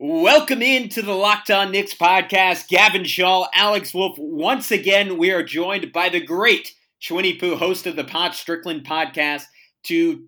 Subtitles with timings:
[0.00, 2.68] Welcome into the Locked On Knicks podcast.
[2.68, 4.16] Gavin Shaw, Alex Wolf.
[4.16, 8.86] Once again, we are joined by the great Shwinny Poo, host of the Pod Strickland
[8.86, 9.42] podcast,
[9.84, 10.24] to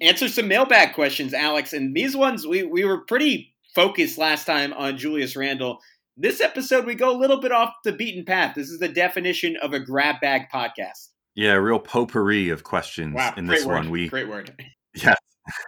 [0.00, 1.74] answer some mailbag questions, Alex.
[1.74, 5.80] And these ones, we, we were pretty focused last time on Julius Randle.
[6.16, 8.54] This episode, we go a little bit off the beaten path.
[8.54, 11.08] This is the definition of a grab bag podcast.
[11.34, 13.74] Yeah, real potpourri of questions Wow, in this word.
[13.74, 13.90] one.
[13.90, 14.54] We Great word.
[14.94, 15.14] Yeah,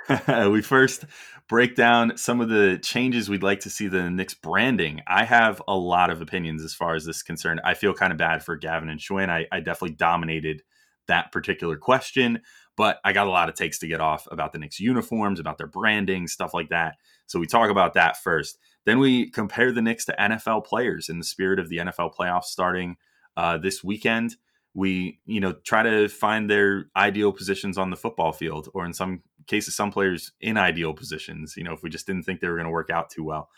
[0.48, 1.05] we first
[1.48, 5.01] break down some of the changes we'd like to see the Knicks branding.
[5.06, 7.60] I have a lot of opinions as far as this is concerned.
[7.65, 9.28] I feel kind of bad for Gavin and Schwinn.
[9.28, 10.62] I, I definitely dominated
[11.09, 12.41] that particular question,
[12.77, 15.59] but I got a lot of takes to get off about the Knicks uniforms, about
[15.59, 16.96] their branding, stuff like that.
[17.27, 18.59] So we talk about that first.
[18.84, 22.45] Then we compare the Knicks to NFL players in the spirit of the NFL playoffs
[22.45, 22.96] starting
[23.37, 24.37] uh, this weekend.
[24.74, 28.95] We, you know, try to find their ideal positions on the football field, or in
[28.95, 31.55] some cases, of some players in ideal positions.
[31.56, 33.48] You know, if we just didn't think they were going to work out too well,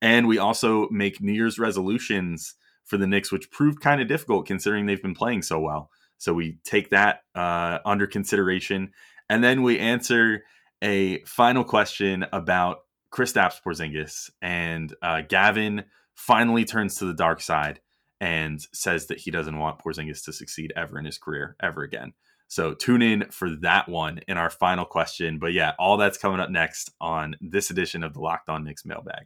[0.00, 4.46] and we also make New Year's resolutions for the Knicks, which proved kind of difficult
[4.46, 5.90] considering they've been playing so well.
[6.18, 8.92] So we take that uh, under consideration,
[9.28, 10.44] and then we answer
[10.82, 12.78] a final question about
[13.12, 17.80] Kristaps Porzingis, and uh, Gavin finally turns to the dark side
[18.20, 22.12] and says that he doesn't want Porzingis to succeed ever in his career ever again.
[22.52, 25.38] So tune in for that one in our final question.
[25.38, 28.84] But yeah, all that's coming up next on this edition of the Locked On Knicks
[28.84, 29.24] mailbag.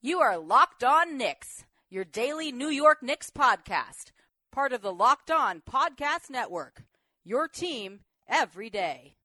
[0.00, 4.12] You are Locked On Knicks, your daily New York Knicks podcast,
[4.52, 6.84] part of the Locked On Podcast Network.
[7.24, 9.16] Your team every day.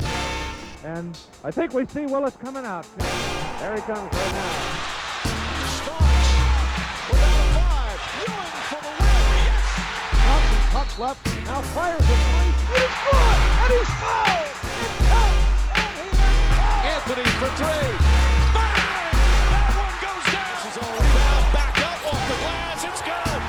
[0.84, 2.88] And I think we see Willis coming out.
[2.98, 4.86] There he comes right now.
[10.26, 12.45] Thompson tucks left, now fires it three,
[12.76, 14.52] and he's good, and he's fouled.
[14.76, 16.92] It counts, and he is fouled.
[16.92, 17.88] Anthony for three.
[18.52, 19.16] Bang!
[19.52, 20.52] That one goes down.
[20.60, 21.44] This is all rebound.
[21.56, 22.84] Back up off the glass.
[22.84, 23.40] It's good.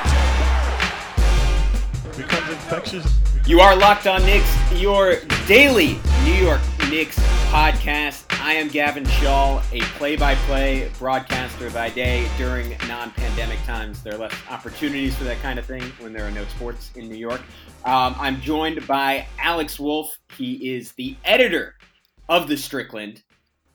[0.00, 2.16] RJ Barrett.
[2.16, 3.06] becomes infectious.
[3.46, 7.18] You are Locked On Knicks, your daily New York Knicks
[7.50, 8.19] podcast.
[8.42, 12.26] I am Gavin Shaw, a play-by-play broadcaster by day.
[12.38, 16.30] During non-pandemic times, there are less opportunities for that kind of thing when there are
[16.30, 17.42] no sports in New York.
[17.84, 20.18] Um, I'm joined by Alex Wolf.
[20.38, 21.76] He is the editor
[22.30, 23.22] of the Strickland,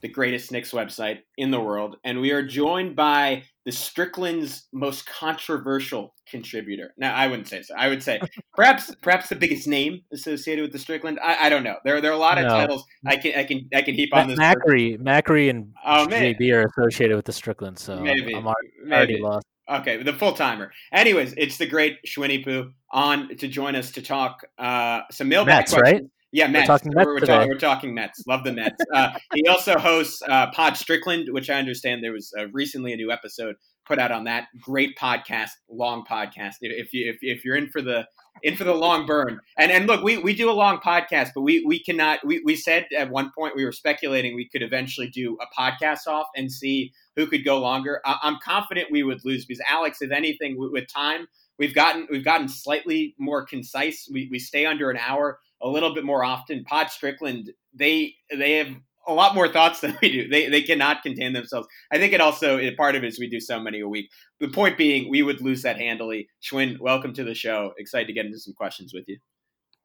[0.02, 5.06] the greatest Knicks website in the world, and we are joined by the Strickland's most
[5.08, 6.94] controversial contributor.
[6.98, 7.74] Now, I wouldn't say so.
[7.78, 8.20] I would say
[8.56, 11.20] perhaps perhaps the biggest name associated with the Strickland.
[11.22, 11.76] I, I don't know.
[11.84, 12.50] There there are a lot of No.
[12.50, 14.40] titles I can I can I can heap on this.
[14.40, 16.36] Macri, Macri, and Oh, man.
[16.36, 19.24] JB are associated with the Strickland, so Maybe, I'm already, already maybe.
[19.24, 19.46] lost.
[19.68, 20.72] Okay, the full timer.
[20.94, 25.56] Anyways, it's the great Shwinny Poo on to join us to talk uh, some mailbag
[25.56, 26.02] Mets, questions.
[26.02, 26.10] right?
[26.36, 26.68] Yeah, Mets.
[26.68, 28.22] talking Mets we're, we're, talking, we're talking Mets.
[28.28, 28.76] Love the Mets.
[28.94, 32.98] Uh, he also hosts uh, Pod Strickland, which I understand there was uh, recently a
[32.98, 33.56] new episode
[33.88, 34.48] put out on that.
[34.60, 36.56] Great podcast, long podcast.
[36.60, 38.06] If you if, if you're in for the
[38.44, 41.42] in for the long burn, and and look, we, we do a long podcast, but
[41.42, 42.20] we we cannot.
[42.26, 46.06] We, we said at one point we were speculating we could eventually do a podcast
[46.06, 48.02] off and see who could go longer.
[48.04, 51.28] I, I'm confident we would lose because Alex, if anything, with, with time.
[51.58, 54.10] We've gotten we've gotten slightly more concise.
[54.12, 56.64] We, we stay under an hour a little bit more often.
[56.64, 58.70] Pod Strickland, they they have
[59.08, 60.30] a lot more thoughts than we do.
[60.30, 61.68] They they cannot contain themselves.
[61.92, 64.10] I think it also part of it is we do so many a week.
[64.40, 66.30] The point being, we would lose that handily.
[66.42, 67.74] Schwinn, welcome to the show.
[67.78, 69.18] Excited to get into some questions with you.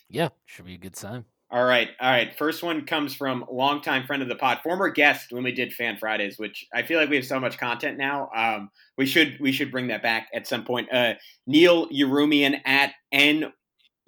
[0.09, 1.25] Yeah, should be a good time.
[1.53, 2.33] All right, all right.
[2.39, 5.97] First one comes from longtime friend of the pod, former guest when we did Fan
[5.97, 8.31] Fridays, which I feel like we have so much content now.
[8.37, 10.93] Um, we should we should bring that back at some point.
[10.93, 11.15] Uh,
[11.49, 13.53] Neil Yerumian at N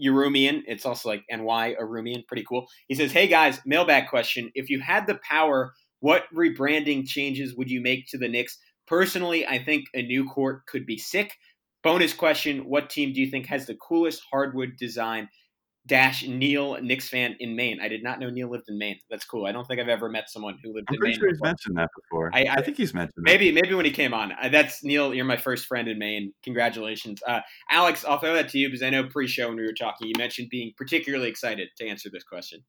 [0.01, 0.63] Yerumian.
[0.67, 2.27] It's also like NY Arumian.
[2.27, 2.67] Pretty cool.
[2.89, 4.51] He says, Hey guys, mailbag question.
[4.55, 8.59] If you had the power, what rebranding changes would you make to the Knicks?
[8.87, 11.37] Personally, I think a new court could be sick.
[11.83, 15.29] Bonus question What team do you think has the coolest hardwood design?
[15.87, 17.81] Dash Neil, Knicks fan in Maine.
[17.81, 18.99] I did not know Neil lived in Maine.
[19.11, 19.47] That's cool.
[19.47, 21.19] I don't think I've ever met someone who lived I'm in pretty Maine.
[21.21, 21.49] sure he's before.
[21.49, 22.31] mentioned that before.
[22.33, 24.33] I- I, I- think he's mentioned Maybe, maybe when he came on.
[24.41, 25.13] Uh, that's Neil.
[25.13, 26.33] You're my first friend in Maine.
[26.45, 27.41] Congratulations, uh,
[27.71, 28.05] Alex.
[28.05, 30.49] I'll throw that to you because I know pre-show when we were talking, you mentioned
[30.51, 32.61] being particularly excited to answer this question.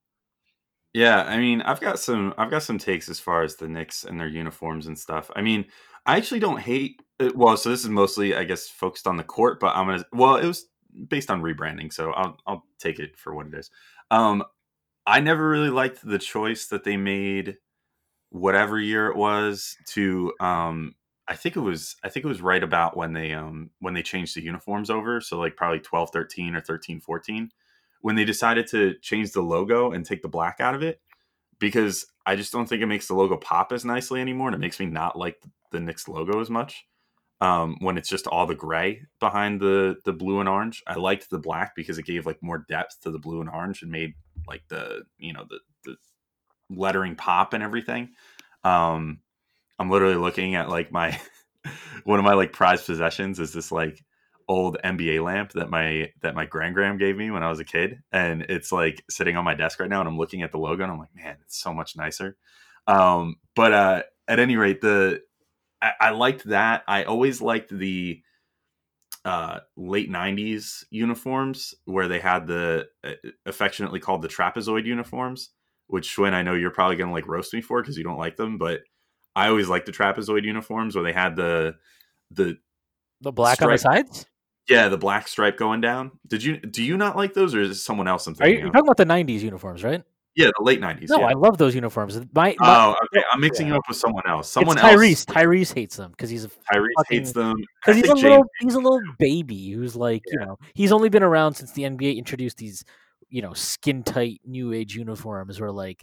[0.94, 4.04] Yeah, I mean, I've got some, I've got some takes as far as the Knicks
[4.04, 5.32] and their uniforms and stuff.
[5.36, 5.66] I mean,
[6.06, 7.02] I actually don't hate.
[7.20, 10.06] uh, Well, so this is mostly, I guess, focused on the court, but I'm gonna.
[10.14, 10.66] Well, it was
[11.08, 13.70] based on rebranding, so I'll, I'll take it for what it is.
[14.12, 14.44] Um,
[15.06, 17.58] I never really liked the choice that they made,
[18.30, 20.96] whatever year it was, to um,
[21.28, 24.04] I think it was I think it was right about when they um when they
[24.04, 27.52] changed the uniforms over, so like probably 12 13 or 13 14
[28.02, 31.00] when they decided to change the logo and take the black out of it
[31.58, 34.60] because I just don't think it makes the logo pop as nicely anymore and it
[34.60, 35.42] makes me not like
[35.72, 36.86] the Knicks logo as much.
[37.44, 41.30] Um, when it's just all the gray behind the the blue and orange, I liked
[41.30, 44.14] the black because it gave like more depth to the blue and orange and made
[44.48, 45.98] like the you know the the
[46.70, 48.12] lettering pop and everything.
[48.64, 49.20] Um,
[49.78, 51.20] I'm literally looking at like my
[52.06, 54.00] one of my like prized possessions is this like
[54.48, 57.66] old NBA lamp that my that my grand gram gave me when I was a
[57.66, 60.60] kid, and it's like sitting on my desk right now, and I'm looking at the
[60.60, 62.38] logo, and I'm like, man, it's so much nicer.
[62.88, 65.24] Um, but uh, at any rate, the
[65.84, 66.84] I, I liked that.
[66.88, 68.22] I always liked the
[69.26, 73.12] uh, late '90s uniforms where they had the uh,
[73.46, 75.50] affectionately called the trapezoid uniforms,
[75.88, 78.36] which when I know you're probably gonna like roast me for because you don't like
[78.38, 78.82] them, but
[79.36, 81.76] I always liked the trapezoid uniforms where they had the
[82.32, 82.58] the
[83.22, 84.08] The black on the Stripe.
[84.08, 84.26] sides?
[84.70, 86.12] yeah the black stripe going down.
[86.28, 88.62] Did you do you not like those or is it someone else I'm Are you
[88.72, 90.04] talking about the '90s uniforms, right?
[90.36, 91.10] Yeah, the late '90s.
[91.10, 91.26] No, yeah.
[91.28, 92.18] I love those uniforms.
[92.34, 93.24] My, my Oh, okay.
[93.32, 94.50] I'm mixing you up with someone else.
[94.50, 95.10] Someone it's Tyrese.
[95.12, 95.26] else.
[95.26, 97.56] Tyrese hates them because he's a Tyrese fucking- hates them.
[97.82, 100.92] because he's a think little James- he's a little baby who's like you know he's
[100.92, 102.84] only been around since the NBA introduced these
[103.30, 106.02] you know skin tight new age uniforms where like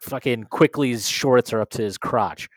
[0.00, 2.48] fucking Quickley's shorts are up to his crotch.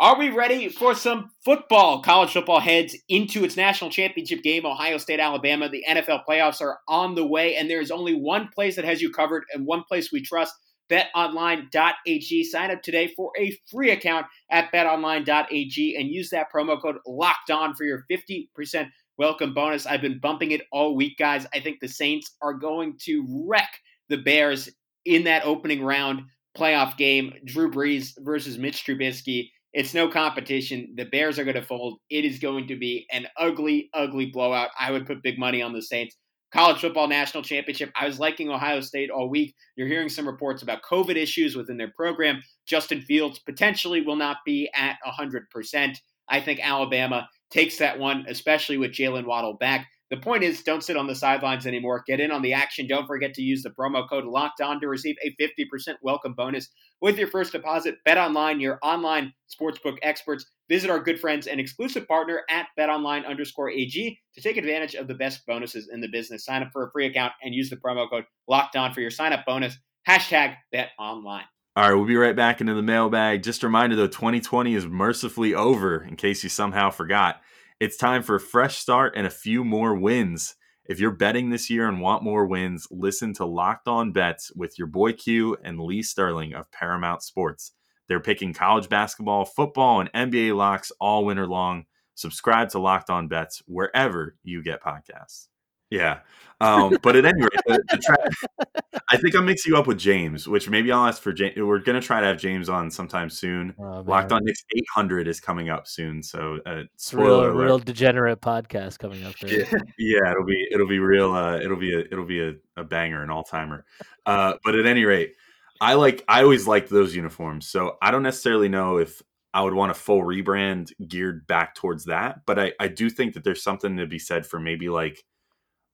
[0.00, 2.02] Are we ready for some football?
[2.02, 5.68] College football heads into its national championship game, Ohio State, Alabama.
[5.68, 9.00] The NFL playoffs are on the way, and there is only one place that has
[9.00, 10.52] you covered and one place we trust
[10.90, 12.44] betonline.ag.
[12.44, 17.50] Sign up today for a free account at betonline.ag and use that promo code locked
[17.52, 19.86] on for your 50% welcome bonus.
[19.86, 21.46] I've been bumping it all week, guys.
[21.54, 23.70] I think the Saints are going to wreck
[24.08, 24.68] the Bears
[25.04, 26.22] in that opening round
[26.58, 27.32] playoff game.
[27.44, 29.50] Drew Brees versus Mitch Trubisky.
[29.74, 30.94] It's no competition.
[30.96, 31.98] The Bears are going to fold.
[32.08, 34.70] It is going to be an ugly, ugly blowout.
[34.78, 36.16] I would put big money on the Saints.
[36.52, 37.90] College football national championship.
[38.00, 39.52] I was liking Ohio State all week.
[39.74, 42.40] You're hearing some reports about COVID issues within their program.
[42.68, 45.96] Justin Fields potentially will not be at 100%.
[46.28, 49.88] I think Alabama takes that one, especially with Jaylen Waddle back.
[50.14, 52.04] The point is, don't sit on the sidelines anymore.
[52.06, 52.86] Get in on the action.
[52.86, 56.68] Don't forget to use the promo code locked on to receive a 50% welcome bonus
[57.00, 57.96] with your first deposit.
[58.04, 60.46] Bet online, your online sportsbook experts.
[60.68, 65.08] Visit our good friends and exclusive partner at betonline underscore AG to take advantage of
[65.08, 66.44] the best bonuses in the business.
[66.44, 69.10] Sign up for a free account and use the promo code locked on for your
[69.10, 69.76] sign up bonus.
[70.08, 71.46] Hashtag bet online.
[71.74, 73.42] All right, we'll be right back into the mailbag.
[73.42, 77.40] Just a reminder though, 2020 is mercifully over in case you somehow forgot.
[77.80, 80.54] It's time for a fresh start and a few more wins.
[80.84, 84.78] If you're betting this year and want more wins, listen to Locked On Bets with
[84.78, 87.72] your boy Q and Lee Sterling of Paramount Sports.
[88.06, 91.86] They're picking college basketball, football, and NBA locks all winter long.
[92.14, 95.48] Subscribe to Locked On Bets wherever you get podcasts.
[95.90, 96.20] Yeah.
[96.60, 99.98] Um, but at any rate, the, the tra- I think I'm mixing you up with
[99.98, 101.56] James, which maybe I'll ask for James.
[101.56, 103.74] We're going to try to have James on sometime soon.
[103.78, 106.22] Oh, Locked on Knicks 800 is coming up soon.
[106.22, 109.60] So, uh, It's real, spoiler real degenerate podcast coming up there.
[109.60, 111.32] Yeah, yeah, it'll be it'll be real.
[111.32, 113.84] Uh, it'll be a it'll be a, a banger, an all timer.
[114.24, 115.34] Uh, but at any rate,
[115.80, 117.66] I like I always liked those uniforms.
[117.66, 119.22] So I don't necessarily know if
[119.52, 122.46] I would want a full rebrand geared back towards that.
[122.46, 125.24] But I I do think that there's something to be said for maybe like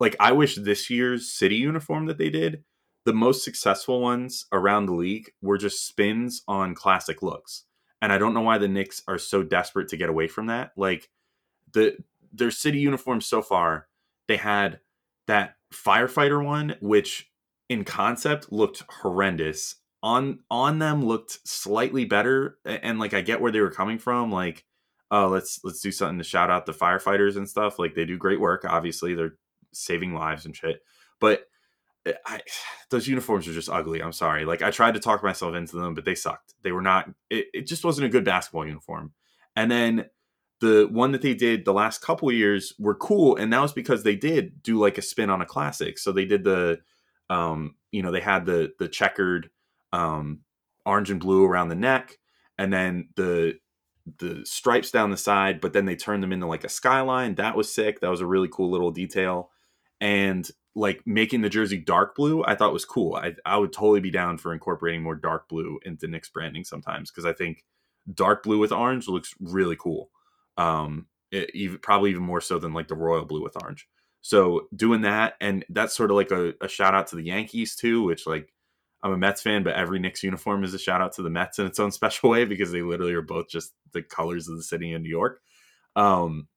[0.00, 2.64] like I wish this year's city uniform that they did.
[3.04, 7.64] The most successful ones around the league were just spins on classic looks.
[8.02, 10.72] And I don't know why the Knicks are so desperate to get away from that.
[10.76, 11.10] Like
[11.72, 11.98] the
[12.32, 13.88] their city uniforms so far,
[14.26, 14.80] they had
[15.26, 17.30] that firefighter one, which
[17.68, 19.76] in concept looked horrendous.
[20.02, 24.32] On on them looked slightly better, and like I get where they were coming from.
[24.32, 24.64] Like,
[25.10, 27.78] oh, let's let's do something to shout out the firefighters and stuff.
[27.78, 28.64] Like they do great work.
[28.66, 29.36] Obviously, they're
[29.72, 30.82] saving lives and shit.
[31.20, 31.46] But
[32.06, 32.40] eh, I,
[32.90, 34.02] those uniforms are just ugly.
[34.02, 34.44] I'm sorry.
[34.44, 36.54] Like I tried to talk myself into them, but they sucked.
[36.62, 37.10] They were not.
[37.28, 39.12] It, it just wasn't a good basketball uniform.
[39.56, 40.06] And then
[40.60, 44.02] the one that they did the last couple years were cool, and that was because
[44.02, 45.98] they did do like a spin on a classic.
[45.98, 46.80] So they did the,
[47.28, 49.50] um, you know, they had the the checkered,
[49.92, 50.40] um,
[50.84, 52.18] orange and blue around the neck,
[52.58, 53.54] and then the
[54.18, 57.36] the stripes down the side, but then they turned them into like a skyline.
[57.36, 58.00] That was sick.
[58.00, 59.50] That was a really cool little detail.
[60.00, 63.16] And like making the jersey dark blue, I thought was cool.
[63.16, 67.10] I, I would totally be down for incorporating more dark blue into Knicks branding sometimes
[67.10, 67.64] because I think
[68.12, 70.10] dark blue with orange looks really cool.
[70.56, 73.88] Um, it, even, probably even more so than like the royal blue with orange.
[74.22, 77.74] So doing that, and that's sort of like a, a shout out to the Yankees
[77.74, 78.52] too, which like
[79.02, 81.58] I'm a Mets fan, but every Knicks uniform is a shout out to the Mets
[81.58, 84.62] in its own special way because they literally are both just the colors of the
[84.62, 85.40] city in New York.
[85.96, 86.48] Um,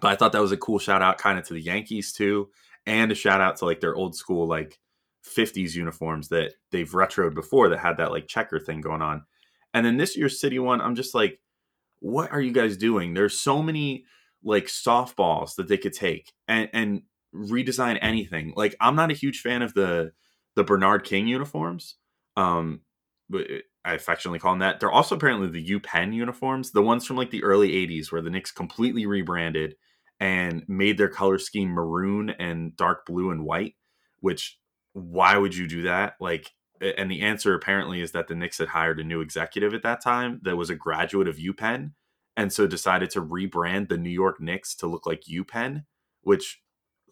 [0.00, 2.50] but I thought that was a cool shout out kind of to the Yankees too,
[2.88, 4.78] and a shout out to like their old school like
[5.24, 9.24] 50s uniforms that they've retroed before that had that like checker thing going on.
[9.74, 11.38] And then this year's city one, I'm just like,
[12.00, 13.12] what are you guys doing?
[13.12, 14.06] There's so many
[14.42, 17.02] like softballs that they could take and and
[17.34, 18.54] redesign anything.
[18.56, 20.12] Like I'm not a huge fan of the
[20.56, 21.96] the Bernard King uniforms.
[22.36, 22.80] Um,
[23.28, 23.46] but
[23.84, 24.80] I affectionately call them that.
[24.80, 28.22] They're also apparently the U Penn uniforms, the ones from like the early '80s, where
[28.22, 29.74] the Knicks completely rebranded
[30.20, 33.74] and made their color scheme maroon and dark blue and white.
[34.20, 34.58] Which
[34.92, 36.14] why would you do that?
[36.20, 39.82] Like, and the answer apparently is that the Knicks had hired a new executive at
[39.82, 41.92] that time that was a graduate of UPenn,
[42.36, 45.84] and so decided to rebrand the New York Knicks to look like UPenn.
[46.22, 46.62] Which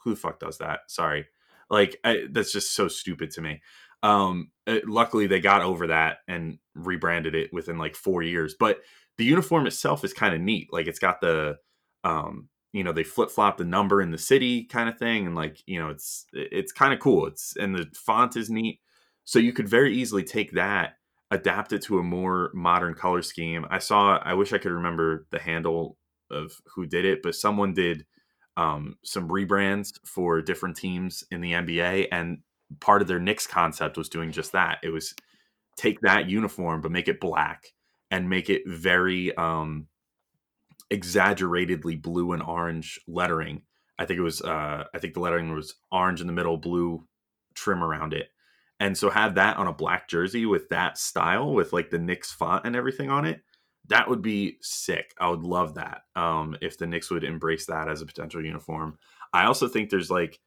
[0.03, 0.81] who the fuck does that?
[0.89, 1.27] Sorry,
[1.71, 3.63] like I, that's just so stupid to me.
[4.03, 8.55] Um, it, luckily they got over that and rebranded it within like four years.
[8.59, 8.81] But
[9.19, 10.69] the uniform itself is kind of neat.
[10.73, 11.57] Like it's got the,
[12.05, 15.35] um, you know, they flip flop the number in the city kind of thing, and
[15.35, 17.27] like you know, it's it's kind of cool.
[17.27, 18.81] It's and the font is neat,
[19.25, 20.99] so you could very easily take that,
[21.31, 23.67] adapt it to a more modern color scheme.
[23.71, 24.19] I saw.
[24.19, 25.97] I wish I could remember the handle
[26.31, 28.05] of who did it, but someone did
[28.59, 32.41] um, some rebrands for different teams in the NBA, and
[32.81, 34.81] part of their Knicks concept was doing just that.
[34.83, 35.15] It was
[35.79, 37.73] take that uniform but make it black
[38.11, 39.87] and make it very um,
[40.91, 43.63] exaggeratedly blue and orange lettering.
[43.99, 47.07] I think it was uh, I think the lettering was orange in the middle, blue
[47.55, 48.29] trim around it.
[48.79, 52.31] And so have that on a black jersey with that style with like the Knicks
[52.31, 53.41] font and everything on it.
[53.89, 55.15] That would be sick.
[55.19, 56.03] I would love that.
[56.15, 58.99] Um, if the Knicks would embrace that as a potential uniform.
[59.33, 60.41] I also think there's like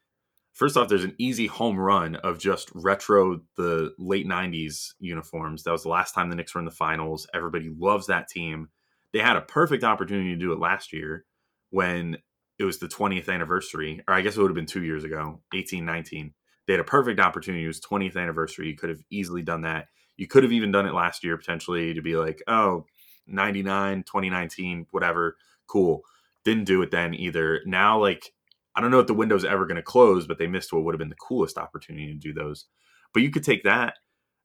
[0.53, 5.63] first off, there's an easy home run of just retro the late '90s uniforms.
[5.63, 7.27] That was the last time the Knicks were in the finals.
[7.34, 8.69] Everybody loves that team.
[9.13, 11.25] They had a perfect opportunity to do it last year
[11.72, 12.18] when
[12.58, 15.42] it was the 20th anniversary, or I guess it would have been two years ago,
[15.54, 16.34] 18, 19.
[16.68, 17.63] They had a perfect opportunity.
[17.63, 18.68] It was 20th anniversary.
[18.68, 19.88] You could have easily done that.
[20.18, 22.86] You could have even done it last year potentially to be like, oh,
[23.25, 25.38] 99, 2019, whatever,
[25.68, 26.01] cool.
[26.44, 27.62] Didn't do it then either.
[27.66, 28.32] Now, like,
[28.75, 30.94] I don't know if the window's ever going to close, but they missed what would
[30.94, 32.66] have been the coolest opportunity to do those.
[33.13, 33.96] But you could take that,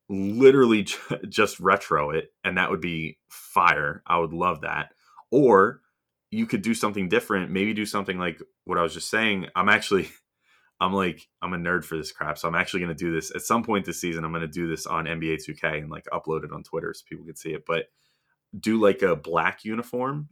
[0.08, 0.86] literally
[1.28, 4.02] just retro it, and that would be fire.
[4.06, 4.92] I would love that.
[5.30, 5.80] Or
[6.30, 7.50] you could do something different.
[7.50, 9.46] Maybe do something like what I was just saying.
[9.54, 10.08] I'm actually,
[10.80, 12.38] I'm like, I'm a nerd for this crap.
[12.38, 14.24] So I'm actually going to do this at some point this season.
[14.24, 17.04] I'm going to do this on NBA 2K and like upload it on Twitter so
[17.08, 17.64] people can see it.
[17.66, 17.86] But
[18.58, 20.28] do like a black uniform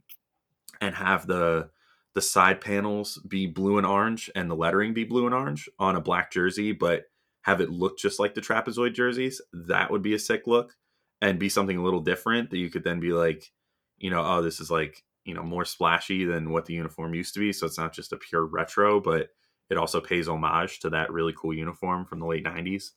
[0.81, 1.69] and have the
[2.13, 5.95] the side panels be blue and orange and the lettering be blue and orange on
[5.95, 7.05] a black jersey, but
[7.43, 10.75] have it look just like the trapezoid jerseys, that would be a sick look
[11.21, 13.51] and be something a little different that you could then be like,
[13.97, 17.33] you know, oh, this is like, you know, more splashy than what the uniform used
[17.33, 17.53] to be.
[17.53, 19.29] So it's not just a pure retro, but
[19.69, 22.91] it also pays homage to that really cool uniform from the late 90s.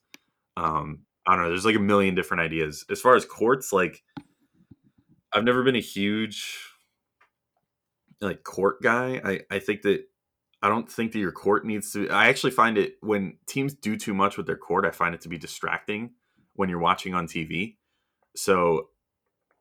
[0.56, 1.48] Um, I don't know.
[1.50, 2.84] There's like a million different ideas.
[2.90, 4.02] As far as courts, like,
[5.32, 6.58] I've never been a huge
[8.20, 9.20] like court guy.
[9.24, 10.04] I I think that
[10.62, 12.08] I don't think that your court needs to.
[12.10, 14.86] I actually find it when teams do too much with their court.
[14.86, 16.12] I find it to be distracting
[16.54, 17.76] when you're watching on TV.
[18.34, 18.88] So,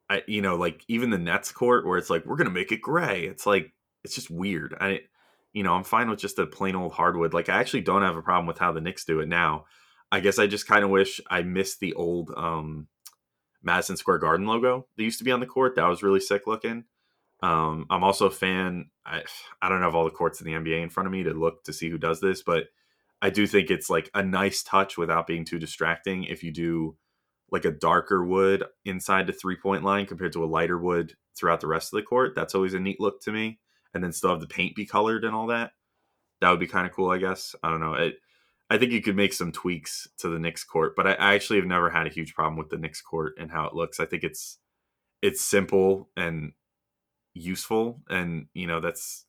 [0.09, 2.81] I you know like even the Nets court where it's like we're gonna make it
[2.81, 3.25] gray.
[3.25, 3.73] It's like
[4.03, 4.75] it's just weird.
[4.79, 5.01] I
[5.53, 7.33] you know I'm fine with just a plain old hardwood.
[7.33, 9.65] Like I actually don't have a problem with how the Knicks do it now.
[10.11, 12.87] I guess I just kind of wish I missed the old um,
[13.63, 15.75] Madison Square Garden logo that used to be on the court.
[15.75, 16.85] That was really sick looking.
[17.41, 18.89] Um, I'm also a fan.
[19.05, 19.23] I,
[19.61, 21.63] I don't have all the courts in the NBA in front of me to look
[21.65, 22.65] to see who does this, but
[23.21, 26.25] I do think it's like a nice touch without being too distracting.
[26.25, 26.97] If you do
[27.51, 31.61] like a darker wood inside the three point line compared to a lighter wood throughout
[31.61, 33.59] the rest of the court, that's always a neat look to me.
[33.93, 35.71] And then still have the paint be colored and all that.
[36.41, 37.55] That would be kind of cool, I guess.
[37.63, 37.93] I don't know.
[37.93, 38.15] It,
[38.69, 41.59] I think you could make some tweaks to the Knicks court, but I, I actually
[41.59, 43.99] have never had a huge problem with the Knicks court and how it looks.
[43.99, 44.57] I think it's
[45.21, 46.51] it's simple and
[47.35, 49.25] useful, and you know that's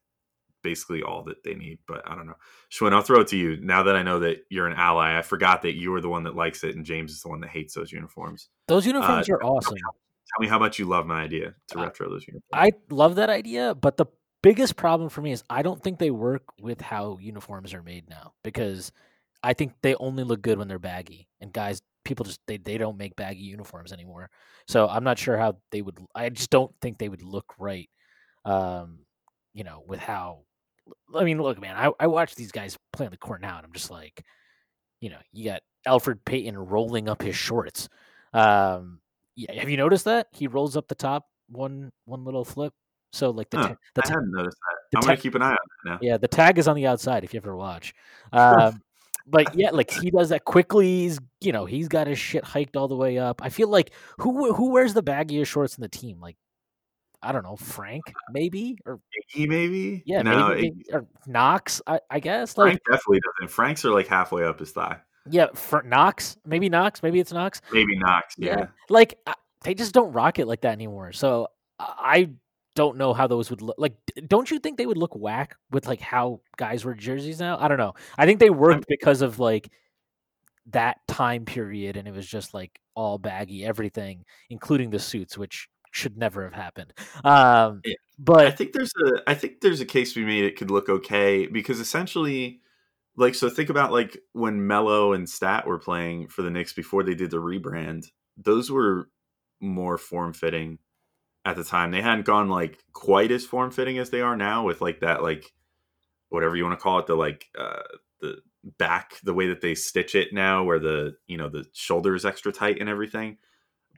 [0.63, 1.79] basically all that they need.
[1.87, 2.37] But I don't know,
[2.71, 5.19] Schwinn, I'll throw it to you now that I know that you're an ally.
[5.19, 7.41] I forgot that you were the one that likes it, and James is the one
[7.41, 8.49] that hates those uniforms.
[8.69, 9.77] Those uniforms uh, are awesome.
[9.77, 12.45] Tell me how much you love my idea to retro those uniforms.
[12.53, 14.07] I love that idea, but the
[14.43, 18.09] biggest problem for me is I don't think they work with how uniforms are made
[18.09, 18.93] now because
[19.43, 21.29] I think they only look good when they're baggy.
[21.41, 24.31] And guys, people just they, they don't make baggy uniforms anymore.
[24.67, 27.89] So I'm not sure how they would I just don't think they would look right
[28.47, 29.00] um,
[29.53, 30.41] you know, with how
[31.15, 33.67] I mean, look, man, I, I watch these guys play on the court now, and
[33.67, 34.25] I'm just like,
[35.00, 37.88] you know, you got Elfrid Payton rolling up his shorts.
[38.33, 39.00] Um,
[39.35, 42.73] yeah, have you noticed that he rolls up the top one one little flip?
[43.12, 44.97] So like the, huh, ta- the ta- I hadn't noticed that.
[44.97, 45.59] I'm ta- gonna keep an eye on it
[45.91, 45.99] now.
[46.00, 47.95] Yeah, the tag is on the outside if you ever watch.
[48.33, 48.83] Um,
[49.29, 50.87] but yeah, like he does that quickly.
[50.87, 53.41] He's you know he's got his shit hiked all the way up.
[53.43, 56.21] I feel like who who wears the baggiest shorts in the team?
[56.21, 56.37] Like
[57.26, 59.00] I don't know Frank maybe or
[59.35, 60.02] Iggy maybe.
[60.06, 63.52] yeah no, maybe, or Knox I, I guess like Frank definitely doesn't.
[63.54, 64.99] Franks are like halfway up his thigh.
[65.28, 68.35] yeah Fr- Knox maybe Knox maybe it's Knox Maybe Knox.
[68.38, 68.66] Yeah.
[68.88, 71.11] like I- they just don't rock it like that anymore.
[71.12, 71.49] So
[71.80, 72.30] uh, I
[72.76, 73.75] don't know how those would look.
[73.78, 73.97] Like,
[74.28, 77.59] don't you think they would look whack with like how guys wear jerseys now?
[77.59, 77.95] I don't know.
[78.16, 79.68] I think they worked because of like
[80.71, 85.68] that time period, and it was just like all baggy, everything, including the suits, which
[85.97, 86.93] should never have happened.
[87.25, 87.81] Um,
[88.38, 88.49] Yeah.
[88.49, 91.47] I think there's a I think there's a case we made it could look okay
[91.47, 92.61] because essentially
[93.17, 97.03] like so think about like when Melo and Stat were playing for the Knicks before
[97.03, 99.09] they did the rebrand, those were
[99.61, 100.79] more form fitting
[101.45, 101.91] at the time.
[101.91, 105.23] They hadn't gone like quite as form fitting as they are now with like that
[105.23, 105.53] like
[106.29, 107.83] whatever you want to call it, the like uh
[108.21, 108.38] the
[108.79, 112.26] back the way that they stitch it now where the you know the shoulder is
[112.26, 113.38] extra tight and everything.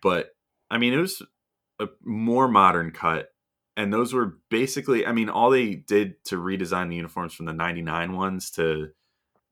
[0.03, 0.31] But
[0.71, 1.23] I mean it was
[1.81, 3.29] a more modern cut
[3.77, 7.53] and those were basically i mean all they did to redesign the uniforms from the
[7.53, 8.89] 99 ones to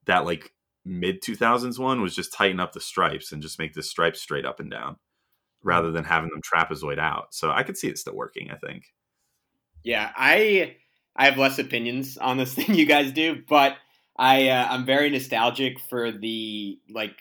[0.06, 0.52] that like
[0.85, 4.45] mid 2000s one was just tighten up the stripes and just make the stripes straight
[4.45, 4.97] up and down
[5.62, 7.35] rather than having them trapezoid out.
[7.35, 8.85] So i could see it still working i think.
[9.87, 10.76] Yeah, I
[11.14, 13.76] I have less opinions on this than you guys do, but
[14.18, 17.16] I uh, I'm very nostalgic for the like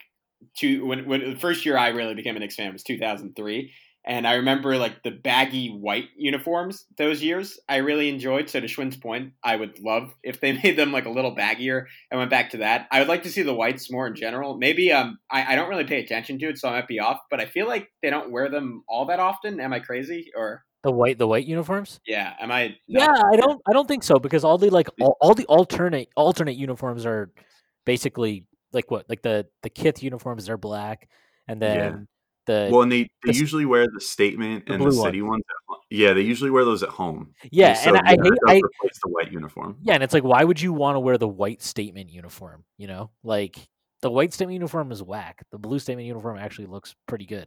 [0.58, 3.72] two when when the first year I really became a Knicks fan was 2003,
[4.06, 8.48] and I remember like the baggy white uniforms those years I really enjoyed.
[8.48, 11.86] So to Schwinn's point, I would love if they made them like a little baggier
[12.10, 12.86] and went back to that.
[12.90, 14.56] I would like to see the whites more in general.
[14.56, 17.20] Maybe um I, I don't really pay attention to it, so I might be off,
[17.30, 19.60] but I feel like they don't wear them all that often.
[19.60, 20.64] Am I crazy or?
[20.82, 21.98] the white the white uniforms.
[22.06, 22.76] Yeah, am I?
[22.86, 23.10] Yeah.
[23.10, 26.54] I don't I don't think so because all the like all, all the alternate alternate
[26.56, 27.32] uniforms are
[27.84, 31.08] basically like what like the the Kith uniforms are black
[31.48, 31.96] and Yeah.
[32.46, 35.42] The well and they, they this- usually wear the statement The and the city ones
[35.48, 37.34] at yeah they usually wear those at home.
[37.50, 39.76] Yeah so, and I hate I replace the white uniform.
[39.82, 42.86] Yeah and it's like why would you want to wear the white statement uniform you
[42.86, 43.10] know?
[43.22, 43.56] Like
[44.02, 45.42] the white statement uniform is whack.
[45.50, 47.46] The blue statement uniform actually looks pretty good.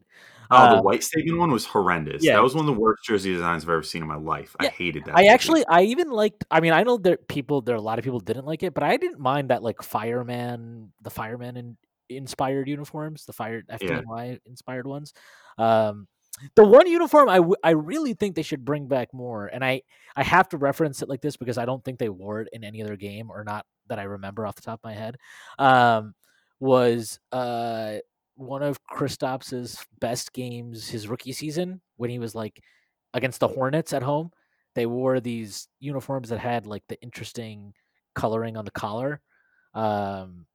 [0.50, 2.24] Oh the Uh, white statement one was horrendous.
[2.24, 2.34] yeah.
[2.34, 4.56] that was one of the worst jersey designs i've ever seen in my life.
[4.60, 6.46] I hated that I actually, I even liked.
[6.50, 8.74] I mean, I know that people, there are a lot of people didn't like it,
[8.74, 11.78] but I didn't mind that like fireman, the fireman in,
[12.10, 15.14] inspired uniforms, the fire FDNY inspired ones.
[15.58, 16.08] Um,
[16.56, 19.82] the one uniform I, w- I really think they should bring back more, and I
[20.16, 22.64] I have to reference it like this because I don't think they wore it in
[22.64, 25.18] any other game or not that I remember off the top of my head.
[25.58, 26.14] Um,
[26.60, 27.98] was uh
[28.36, 32.62] one of Kristaps's best games his rookie season when he was like
[33.14, 34.32] against the Hornets at home
[34.76, 37.74] they wore these uniforms that had like the interesting
[38.16, 39.22] coloring on the collar.
[39.74, 40.46] Um,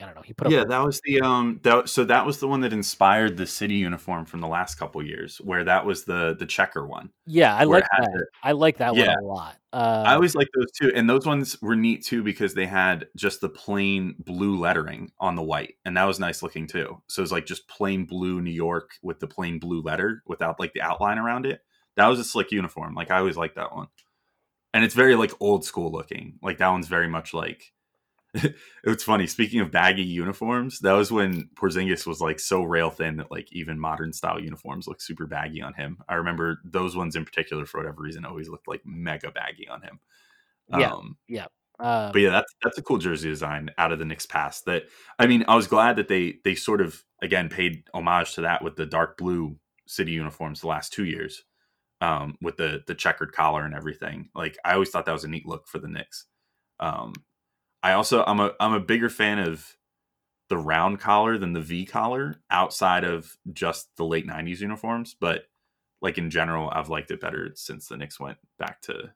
[0.00, 0.20] I don't know.
[0.22, 2.72] He put up yeah that was the um that so that was the one that
[2.72, 6.86] inspired the city uniform from the last couple years where that was the the checker
[6.86, 8.10] one yeah, I like that.
[8.12, 9.14] the- I like that Yeah.
[9.14, 9.56] one a lot.
[9.72, 13.08] Uh, I always like those too, and those ones were neat too because they had
[13.16, 17.02] just the plain blue lettering on the white, and that was nice looking too.
[17.08, 20.58] So it was like just plain blue New York with the plain blue letter without
[20.60, 21.60] like the outline around it.
[21.96, 22.94] That was a slick uniform.
[22.94, 23.88] Like I always liked that one,
[24.72, 26.38] and it's very like old school looking.
[26.42, 27.72] Like that one's very much like.
[28.84, 29.26] it's funny.
[29.26, 33.48] Speaking of baggy uniforms, that was when Porzingis was like so rail thin that like
[33.52, 35.98] even modern style uniforms look super baggy on him.
[36.08, 39.82] I remember those ones in particular for whatever reason always looked like mega baggy on
[39.82, 40.00] him.
[40.76, 40.92] Yeah.
[40.92, 41.16] Um,
[41.78, 44.64] um, but yeah, that's that's a cool jersey design out of the Knicks past.
[44.64, 44.84] That
[45.18, 48.64] I mean, I was glad that they they sort of again paid homage to that
[48.64, 51.42] with the dark blue city uniforms the last two years,
[52.00, 54.30] um, with the the checkered collar and everything.
[54.34, 56.24] Like I always thought that was a neat look for the Knicks.
[56.80, 57.12] Um,
[57.86, 59.76] I also I'm a I'm a bigger fan of
[60.48, 65.44] the round collar than the V collar outside of just the late '90s uniforms, but
[66.02, 69.12] like in general, I've liked it better since the Knicks went back to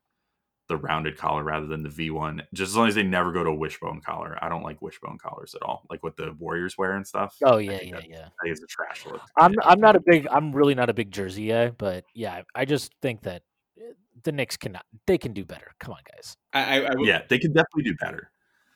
[0.69, 2.43] the rounded collar rather than the V one.
[2.55, 4.39] Just as long as they never go to a wishbone collar.
[4.41, 5.83] I don't like wishbone collars at all.
[5.91, 7.37] Like what the Warriors wear and stuff.
[7.45, 8.27] oh yeah, yeah, that- yeah.
[8.41, 9.21] I think it's a trash look.
[9.37, 9.59] I'm Yeah.
[9.65, 10.29] I'm not a big.
[10.31, 13.43] I'm really not a big jersey guy, but yeah, I just think that
[13.81, 14.85] uh, the Knicks cannot.
[15.09, 15.73] They can do better.
[15.81, 16.37] Come on, guys.
[16.53, 18.31] I, I, I will- yeah, they can definitely do better.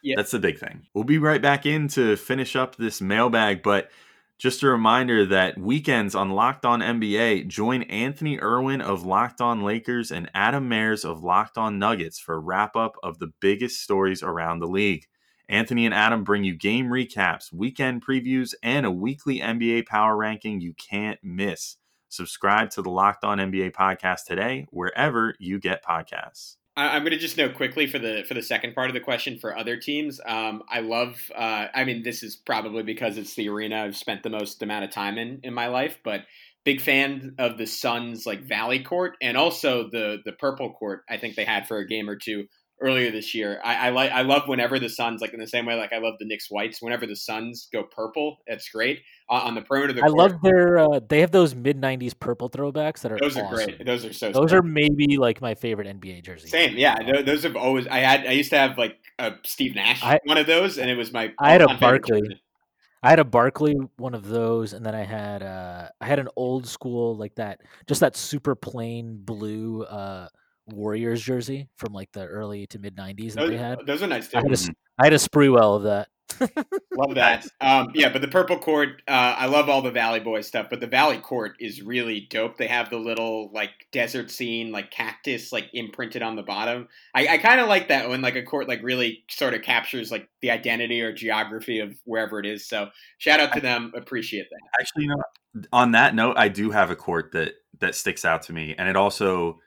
[0.05, 0.17] Yeah.
[0.19, 0.87] That's the big thing.
[0.93, 3.91] We'll be right back in to finish up this mailbag, but
[4.39, 9.63] just a reminder that weekends on Locked On NBA, join Anthony Irwin of Locked On
[9.63, 13.81] Lakers and Adam Mares of Locked On Nuggets for a wrap up of the biggest
[13.81, 15.07] stories around the league.
[15.49, 20.61] Anthony and Adam bring you game recaps, weekend previews, and a weekly NBA power ranking
[20.61, 21.77] you can't miss.
[22.11, 26.57] Subscribe to the Locked On NBA podcast today, wherever you get podcasts.
[26.77, 29.01] I- I'm going to just note quickly for the for the second part of the
[29.01, 30.21] question for other teams.
[30.27, 31.31] Um, I love.
[31.35, 34.85] Uh, I mean, this is probably because it's the arena I've spent the most amount
[34.85, 35.99] of time in in my life.
[36.05, 36.23] But
[36.65, 41.03] big fan of the Suns like Valley Court and also the the purple court.
[41.09, 42.47] I think they had for a game or two
[42.81, 43.61] earlier this year.
[43.65, 45.99] I, I like I love whenever the Suns like in the same way like I
[45.99, 46.83] love the Knicks whites.
[46.83, 49.91] Whenever the Suns go purple, it's great uh, on the perimeter.
[49.91, 50.79] Of the I court, love their.
[50.79, 53.19] Uh, they have those mid '90s purple throwbacks that are.
[53.19, 53.85] those are great.
[53.85, 54.33] Those are so.
[54.33, 54.59] Those sick.
[54.59, 56.51] are maybe like my favorite NBA jerseys.
[56.51, 56.77] same.
[56.77, 57.87] Yeah, tho- those have always.
[57.87, 58.27] I had.
[58.27, 61.13] I used to have like a Steve Nash I- one of those, and it was
[61.13, 61.33] my.
[61.39, 62.21] I had a Barkley.
[62.23, 62.41] jersey.
[63.03, 66.29] I had a Barkley one of those, and then I had uh I had an
[66.37, 70.29] old school like that, just that super plain blue uh
[70.67, 73.79] Warriors jersey from like the early to mid '90s that Those, they had.
[73.87, 74.39] those are nice too.
[74.39, 76.09] I had a, s- I had a Sprewell of that.
[76.97, 77.47] Love that.
[77.61, 80.81] Um, yeah, but the purple court, uh, I love all the Valley Boy stuff, but
[80.81, 82.57] the Valley Court is really dope.
[82.57, 86.89] They have the little like desert scene, like cactus, like imprinted on the bottom.
[87.15, 90.11] I, I kind of like that when like a court like really sort of captures
[90.11, 92.67] like the identity or geography of wherever it is.
[92.67, 93.93] So shout out to them.
[93.95, 94.81] Appreciate that.
[94.81, 98.43] Actually, you know, on that note, I do have a court that that sticks out
[98.43, 99.61] to me, and it also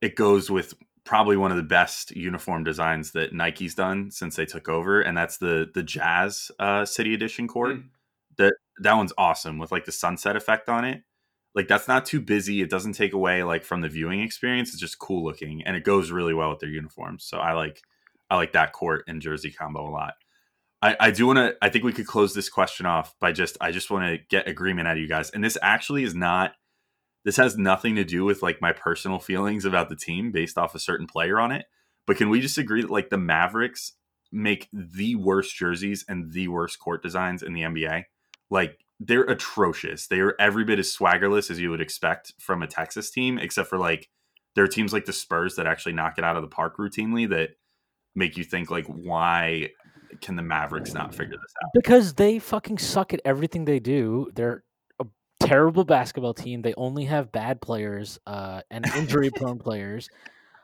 [0.00, 4.44] it goes with probably one of the best uniform designs that Nike's done since they
[4.44, 7.76] took over, and that's the the Jazz uh, City Edition court.
[7.76, 7.84] Mm.
[8.36, 11.02] That that one's awesome with like the sunset effect on it.
[11.54, 12.62] Like that's not too busy.
[12.62, 14.70] It doesn't take away like from the viewing experience.
[14.70, 17.24] It's just cool looking, and it goes really well with their uniforms.
[17.24, 17.82] So I like
[18.30, 20.14] I like that court and jersey combo a lot.
[20.80, 21.56] I, I do want to.
[21.60, 23.56] I think we could close this question off by just.
[23.60, 26.52] I just want to get agreement out of you guys, and this actually is not.
[27.28, 30.74] This has nothing to do with like my personal feelings about the team based off
[30.74, 31.66] a certain player on it.
[32.06, 33.92] But can we just agree that like the Mavericks
[34.32, 38.04] make the worst jerseys and the worst court designs in the NBA?
[38.48, 40.06] Like they're atrocious.
[40.06, 43.68] They are every bit as swaggerless as you would expect from a Texas team, except
[43.68, 44.08] for like
[44.54, 47.28] there are teams like the Spurs that actually knock it out of the park routinely
[47.28, 47.50] that
[48.14, 49.68] make you think like why
[50.22, 51.70] can the Mavericks not figure this out?
[51.74, 54.30] Because they fucking suck at everything they do.
[54.34, 54.64] They're
[55.40, 56.62] terrible basketball team.
[56.62, 60.08] They only have bad players uh, and injury prone players.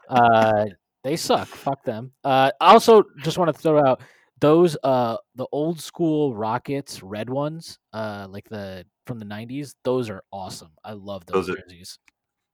[0.09, 0.67] Uh,
[1.03, 1.49] they suck.
[1.49, 2.13] Fuck them.
[2.23, 4.01] Uh, I also just want to throw out
[4.41, 9.75] those uh the old school Rockets red ones, uh, like the from the '90s.
[9.85, 10.73] Those are awesome.
[10.85, 11.99] I love those, Those are- jerseys.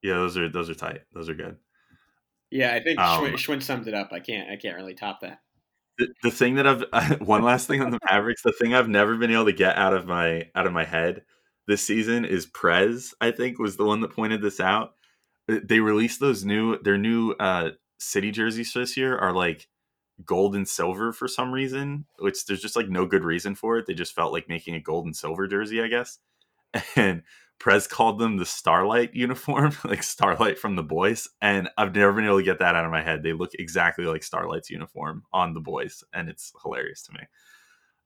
[0.03, 1.01] Yeah, those are those are tight.
[1.13, 1.57] Those are good.
[2.51, 4.13] Yeah, I think Um, Schwinn, Schwinn summed it up.
[4.13, 4.51] I can't.
[4.51, 5.41] I can't really top that.
[5.99, 9.17] The, the thing that I've one last thing on the Mavericks, the thing I've never
[9.17, 11.23] been able to get out of my out of my head
[11.71, 13.15] this season is Prez.
[13.21, 14.95] I think was the one that pointed this out.
[15.47, 19.69] They released those new their new uh, city jerseys this year are like
[20.25, 23.87] gold and silver for some reason, which there's just like no good reason for it.
[23.87, 26.19] They just felt like making a gold and silver jersey, I guess.
[26.97, 27.23] And
[27.61, 31.29] Prez called them the Starlight uniform, like Starlight from the boys.
[31.41, 33.23] And I've never been able to get that out of my head.
[33.23, 37.21] They look exactly like Starlight's uniform on the boys, and it's hilarious to me.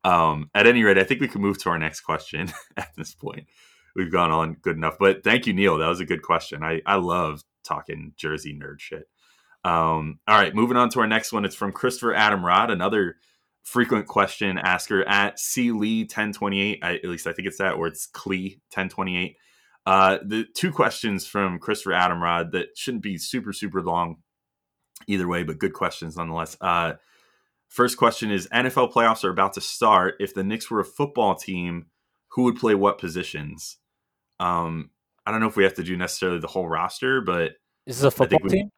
[0.04, 3.14] Um, at any rate, I think we can move to our next question at this
[3.14, 3.46] point.
[3.96, 4.96] We've gone on good enough.
[4.98, 5.78] But thank you, Neil.
[5.78, 6.62] That was a good question.
[6.62, 9.08] I, I love talking Jersey nerd shit.
[9.64, 11.44] Um, all right, moving on to our next one.
[11.44, 13.16] It's from Christopher Adam Rod, another
[13.62, 16.80] frequent question asker at C Lee 1028.
[16.82, 19.36] I, at least I think it's that, or it's Clee 1028.
[19.86, 24.16] Uh, the two questions from Christopher Adamrod that shouldn't be super, super long
[25.06, 26.56] either way, but good questions nonetheless.
[26.60, 26.94] Uh,
[27.74, 30.14] first question is NFL playoffs are about to start.
[30.20, 31.86] If the Knicks were a football team,
[32.28, 33.78] who would play what positions?
[34.38, 34.90] Um,
[35.26, 37.52] I don't know if we have to do necessarily the whole roster, but
[37.86, 38.70] Is this a football we- team?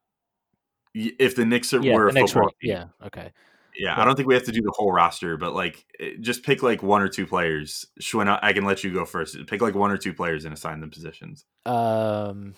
[0.94, 2.50] if the Knicks are, Yeah, were a football were.
[2.62, 2.84] team, Yeah.
[3.04, 3.32] Okay.
[3.78, 6.42] yeah, I don't think we have to do the whole roster, but like eh, just
[6.42, 7.84] pick like one or two players.
[8.00, 9.36] Schwinn, I I can let you go first.
[9.46, 11.44] Pick like one or two players and assign them positions.
[11.66, 12.54] Um,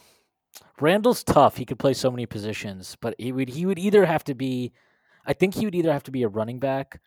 [0.81, 1.57] Randall's tough.
[1.57, 4.72] He could play so many positions, but he would he would either have to be,
[5.29, 7.01] I think he would either have to be a running back,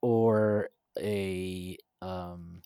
[0.00, 2.62] or a um,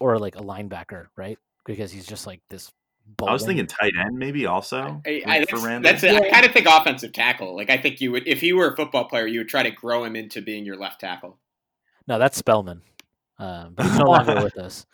[0.00, 1.38] or like a linebacker, right?
[1.66, 2.70] Because he's just like this.
[3.16, 3.28] Ball.
[3.28, 5.92] I was thinking tight end, maybe also I, I, for that's, Randall.
[5.92, 6.20] that's it.
[6.20, 7.54] I kind of think offensive tackle.
[7.54, 9.70] Like I think you would, if you were a football player, you would try to
[9.70, 11.38] grow him into being your left tackle.
[12.08, 12.82] no, that's Spellman.
[13.38, 14.86] Um, but he's no longer with us.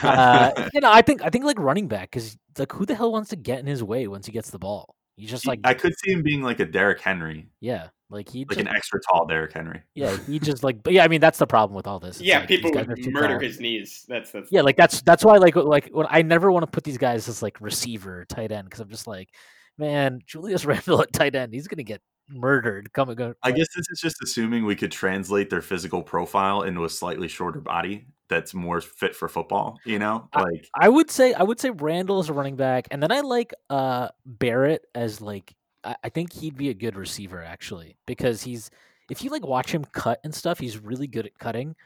[0.00, 3.10] Uh, you know, I think I think like running back because like who the hell
[3.10, 4.94] wants to get in his way once he gets the ball?
[5.16, 8.40] He's just like I could see him being like a Derrick Henry, yeah, like he
[8.40, 9.82] like just, an extra tall Derrick Henry.
[9.94, 12.16] yeah he just like but yeah I mean that's the problem with all this.
[12.16, 13.40] It's yeah, like, people guys would murder tall.
[13.40, 14.04] his knees.
[14.08, 16.84] That's that's Yeah, like that's that's why like like when I never want to put
[16.84, 19.30] these guys as like receiver tight end because I'm just like,
[19.78, 22.92] man, Julius Randle at tight end, he's gonna get murdered.
[22.92, 23.34] Come and go.
[23.42, 27.28] I guess this is just assuming we could translate their physical profile into a slightly
[27.28, 29.78] shorter body that's more fit for football.
[29.84, 33.02] You know, like I would say I would say Randle as a running back, and
[33.02, 35.54] then I like uh Barrett as like
[35.86, 38.70] I, I think he'd be a good receiver actually because he's
[39.10, 41.76] if you like watch him cut and stuff, he's really good at cutting.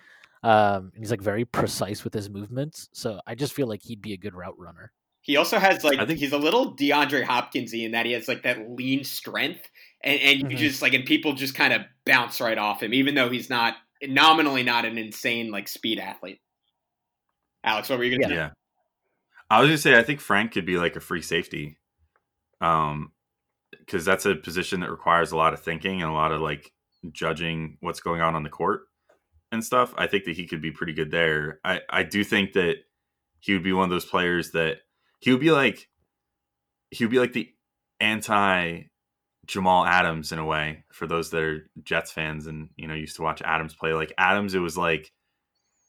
[0.42, 2.88] Um, and he's like very precise with his movements.
[2.92, 4.90] So I just feel like he'd be a good route runner.
[5.20, 8.26] He also has like I think- he's a little DeAndre Hopkinsy in that he has
[8.26, 9.68] like that lean strength,
[10.02, 10.60] and, and you Mhm.
[10.60, 13.76] just like and people just kind of bounce right off him, even though he's not
[14.02, 16.40] nominally not an insane like speed athlete.
[17.62, 18.48] Alex, what were you gonna Yeah.
[18.48, 18.54] say?
[19.50, 21.76] I was gonna say I think Frank could be like a free safety,
[22.62, 23.12] um,
[23.78, 26.72] because that's a position that requires a lot of thinking and a lot of like
[27.12, 28.82] judging what's going on on the court
[29.52, 29.94] and stuff.
[29.96, 31.60] I think that he could be pretty good there.
[31.64, 32.76] I I do think that
[33.40, 34.78] he would be one of those players that
[35.20, 35.88] he would be like
[36.90, 37.48] he would be like the
[38.00, 38.82] anti
[39.46, 43.16] Jamal Adams in a way for those that are Jets fans and you know used
[43.16, 43.92] to watch Adams play.
[43.92, 45.10] Like Adams, it was like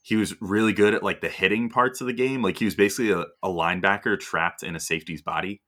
[0.01, 2.41] he was really good at like the hitting parts of the game.
[2.41, 5.61] Like he was basically a, a linebacker trapped in a safety's body,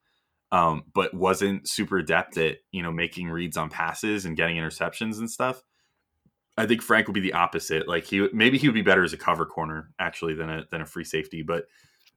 [0.54, 5.18] um, but wasn't super adept at you know making reads on passes and getting interceptions
[5.18, 5.62] and stuff.
[6.56, 7.88] I think Frank would be the opposite.
[7.88, 10.82] Like he maybe he would be better as a cover corner actually than a than
[10.82, 11.66] a free safety, but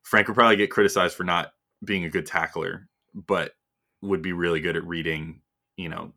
[0.02, 3.52] Frank would probably get criticized for not being a good tackler, but
[4.02, 5.40] would be really good at reading,
[5.78, 6.12] you know,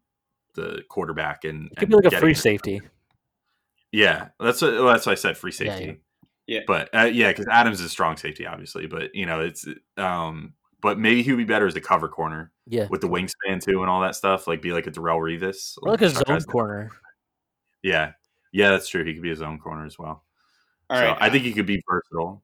[0.55, 2.81] the quarterback and, It could and be like a free safety.
[3.93, 6.01] Yeah, that's what, well, that's why I said free Yeah, safety.
[6.47, 6.59] yeah.
[6.67, 8.87] But uh, yeah, because Adams is strong safety, obviously.
[8.87, 9.65] But you know, it's
[9.97, 12.87] um, but maybe he would be better as a cover corner Yeah.
[12.89, 14.47] with the wingspan too and all that stuff.
[14.47, 16.89] Like be like a Darrelle Revis, Or like a Chuck zone has- corner.
[17.81, 18.11] Yeah,
[18.51, 19.03] yeah, that's true.
[19.05, 20.23] He could be a zone corner as well.
[20.89, 22.43] All so right, I think he could be versatile.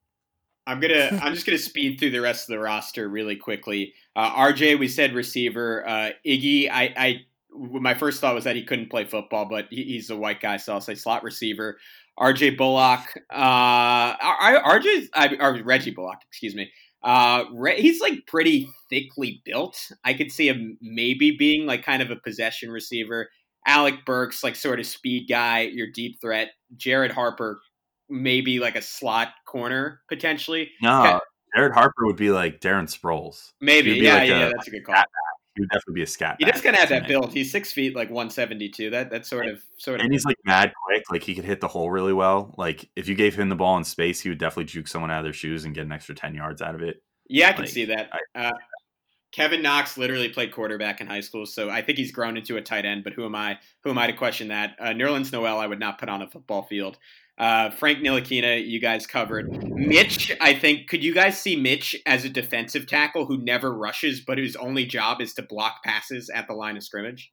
[0.67, 1.19] I'm gonna.
[1.21, 3.93] I'm just gonna speed through the rest of the roster really quickly.
[4.15, 5.87] Uh, RJ, we said receiver.
[5.87, 7.21] Uh, Iggy, I, I,
[7.53, 10.57] my first thought was that he couldn't play football, but he, he's a white guy,
[10.57, 11.77] so I'll say slot receiver.
[12.19, 13.01] RJ Bullock.
[13.31, 16.71] Uh, R- RJ, I, or Reggie Bullock, excuse me.
[17.05, 17.45] Uh,
[17.77, 19.91] he's like pretty thickly built.
[20.03, 23.29] I could see him maybe being like kind of a possession receiver.
[23.67, 26.49] Alec Burks, like sort of speed guy, your deep threat.
[26.75, 27.59] Jared Harper,
[28.09, 30.71] maybe like a slot corner potentially.
[30.81, 31.19] No.
[31.55, 33.51] Jared Harper would be like Darren Sproles.
[33.61, 34.95] Maybe, yeah, like yeah, a- yeah, that's a good call.
[35.55, 36.35] He would definitely be a scat.
[36.39, 37.31] He just of have that build.
[37.33, 38.89] He's six feet, like one seventy two.
[38.89, 40.03] That that's sort of sort of.
[40.03, 41.03] And he's like mad quick.
[41.09, 42.53] Like he could hit the hole really well.
[42.57, 45.19] Like if you gave him the ball in space, he would definitely juke someone out
[45.19, 47.01] of their shoes and get an extra ten yards out of it.
[47.29, 48.09] yeah, I can see that.
[48.33, 48.51] Uh,
[49.31, 52.61] Kevin Knox literally played quarterback in high school, so I think he's grown into a
[52.61, 53.03] tight end.
[53.03, 53.59] But who am I?
[53.83, 54.75] Who am I to question that?
[54.79, 56.97] Uh, Nerlens Noel, I would not put on a football field.
[57.37, 59.51] Uh, Frank Ntilikina, you guys covered.
[59.75, 64.21] Mitch, I think, could you guys see Mitch as a defensive tackle who never rushes,
[64.25, 67.31] but whose only job is to block passes at the line of scrimmage?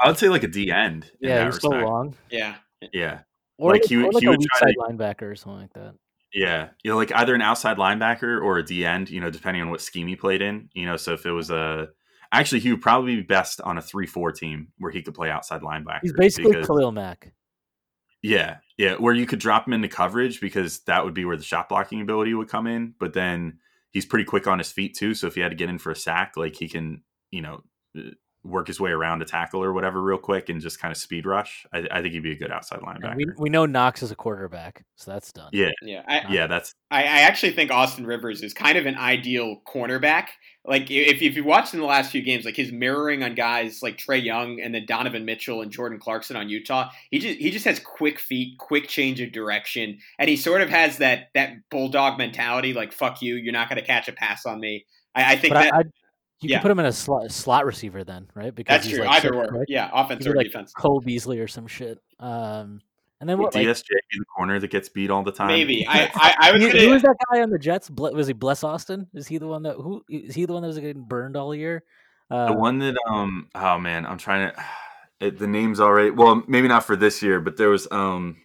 [0.00, 1.10] I would say like a D end.
[1.20, 2.16] Yeah, that he's so long.
[2.30, 2.56] Yeah,
[2.92, 3.20] Yeah,
[3.58, 5.30] Or Like, like, he would- or like he a would weak try side to- linebacker
[5.30, 5.94] or something like that.
[6.32, 6.70] yeah.
[6.82, 9.10] You know, like either an outside linebacker or a D end.
[9.10, 10.70] You know, depending on what scheme he played in.
[10.74, 11.88] You know, so if it was a
[12.32, 15.60] actually, he would probably be best on a three-four team where he could play outside
[15.60, 16.00] linebacker.
[16.02, 17.32] He's basically because- Khalil Mack.
[18.22, 21.42] Yeah, yeah, where you could drop him into coverage because that would be where the
[21.42, 22.94] shot blocking ability would come in.
[22.98, 23.58] But then
[23.92, 25.14] he's pretty quick on his feet too.
[25.14, 27.62] So if he had to get in for a sack, like he can, you know,
[27.98, 28.10] uh,
[28.42, 31.26] work his way around a tackle or whatever real quick and just kind of speed
[31.26, 31.66] rush.
[31.72, 33.16] I, I think he'd be a good outside And linebacker.
[33.16, 35.50] we we know Knox is a quarterback, so that's done.
[35.52, 36.02] yeah, yeah.
[36.08, 40.28] I, yeah, that's I, I actually think Austin Rivers is kind of an ideal cornerback.
[40.64, 43.80] Like if if you watched in the last few games, like his mirroring on guys
[43.82, 47.50] like Trae Young and then Donovan Mitchell and Jordan Clarkson on Utah, he just he
[47.50, 51.52] just has quick feet, quick change of direction, and he sort of has that that
[51.70, 52.72] bulldog mentality.
[52.72, 54.86] Like fuck you, you're not going to catch a pass on me.
[55.14, 55.82] I, I think But that I, I,
[56.42, 56.56] you yeah.
[56.56, 58.54] can put him in a slot, slot receiver then, right?
[58.54, 59.04] Because that's he's true.
[59.04, 60.72] like Either so or, yeah, offense or be like defense.
[60.72, 62.00] Cole Beasley or some shit.
[62.18, 62.80] Um,
[63.20, 63.54] and then would what?
[63.54, 65.48] Like, DSJ be the corner that gets beat all the time.
[65.48, 66.80] Maybe I I, I was who, gonna.
[66.80, 67.90] who was that guy on the Jets?
[67.90, 69.06] Was he Bless Austin?
[69.12, 71.54] Is he the one that who is he the one that was getting burned all
[71.54, 71.84] year?
[72.30, 74.64] Uh, the one that um oh man, I'm trying to.
[75.20, 78.38] It, the name's already well, maybe not for this year, but there was um.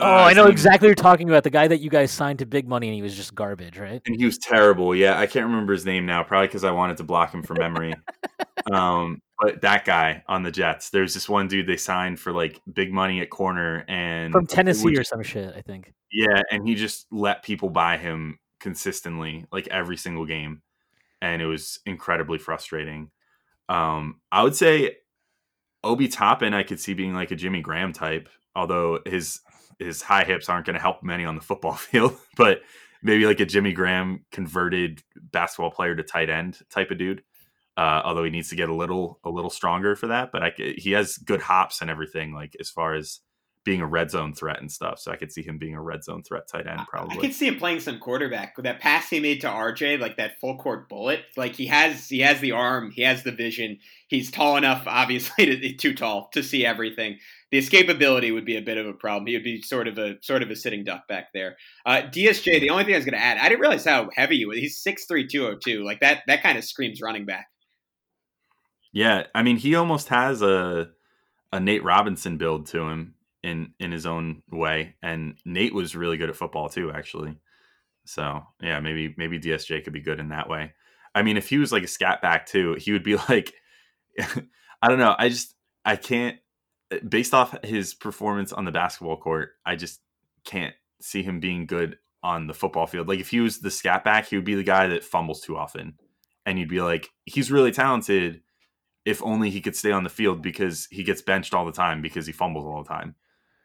[0.00, 1.44] Oh, uh, I know exactly what you're talking about.
[1.44, 4.00] The guy that you guys signed to big money and he was just garbage, right?
[4.06, 4.94] and he was terrible.
[4.94, 7.58] Yeah, I can't remember his name now, probably because I wanted to block him from
[7.58, 7.94] memory.
[8.72, 12.60] um, but that guy on the Jets, there's this one dude they signed for like
[12.72, 15.92] big money at corner, and From Tennessee would or some shit, I think.
[16.12, 20.62] Yeah, and he just let people by him consistently, like every single game,
[21.22, 23.10] and it was incredibly frustrating.
[23.68, 24.96] Um, I would say
[25.82, 29.40] Obi Toppin, I could see being like a Jimmy Graham type, although his
[29.80, 32.62] his high hips aren't going to help many on the football field, but
[33.02, 37.22] maybe like a Jimmy Graham converted basketball player to tight end type of dude.
[37.76, 40.52] Uh, although he needs to get a little a little stronger for that, but I,
[40.56, 42.34] he has good hops and everything.
[42.34, 43.20] Like as far as
[43.64, 44.98] being a red zone threat and stuff.
[44.98, 47.18] So I could see him being a red zone threat tight end probably.
[47.18, 48.56] I could see him playing some quarterback.
[48.56, 52.08] With that pass he made to RJ, like that full court bullet, like he has
[52.08, 53.78] he has the arm, he has the vision.
[54.08, 57.18] He's tall enough, obviously, to, too tall to see everything.
[57.50, 59.26] The escapability would be a bit of a problem.
[59.26, 61.56] He would be sort of a sort of a sitting duck back there.
[61.84, 64.38] Uh, DSJ, the only thing I was going to add, I didn't realize how heavy
[64.38, 64.58] he was.
[64.58, 65.84] He's 6'3", 202.
[65.84, 67.48] Like that that kind of screams running back.
[68.92, 70.88] Yeah, I mean, he almost has a
[71.52, 76.16] a Nate Robinson build to him in in his own way, and Nate was really
[76.16, 77.36] good at football too, actually.
[78.04, 80.72] So yeah, maybe maybe DSJ could be good in that way.
[81.14, 83.52] I mean, if he was like a scat back too, he would be like,
[84.18, 85.14] I don't know.
[85.18, 86.38] I just I can't
[87.08, 89.50] based off his performance on the basketball court.
[89.64, 90.00] I just
[90.44, 93.08] can't see him being good on the football field.
[93.08, 95.56] Like if he was the scat back, he would be the guy that fumbles too
[95.56, 95.94] often,
[96.44, 98.42] and you'd be like, he's really talented
[99.04, 102.02] if only he could stay on the field because he gets benched all the time
[102.02, 103.14] because he fumbles all the time.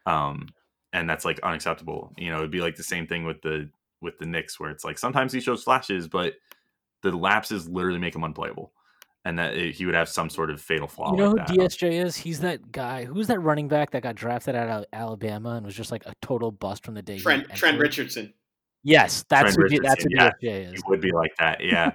[0.05, 0.49] Um,
[0.93, 2.13] and that's like unacceptable.
[2.17, 3.69] You know, it'd be like the same thing with the
[4.01, 6.33] with the Knicks where it's like sometimes he shows flashes, but
[7.01, 8.71] the lapses literally make him unplayable.
[9.25, 11.11] And that it, he would have some sort of fatal flaw.
[11.11, 11.71] You know like who that.
[11.71, 12.15] DSJ is?
[12.15, 13.05] He's that guy.
[13.05, 16.13] Who's that running back that got drafted out of Alabama and was just like a
[16.21, 17.15] total bust from the day.
[17.15, 17.79] he Trent Trent?
[17.79, 18.33] Richardson.
[18.85, 20.83] Yes, that's who, that's who DSJ He is.
[20.85, 21.59] would be like that.
[21.59, 21.93] Yeah.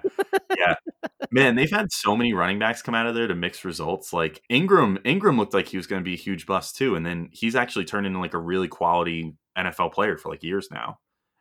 [0.59, 0.75] yeah.
[1.31, 4.13] Man, they've had so many running backs come out of there to mix results.
[4.13, 6.97] Like Ingram, Ingram looked like he was going to be a huge bust too.
[6.97, 10.69] And then he's actually turned into like a really quality NFL player for like years
[10.73, 10.99] now.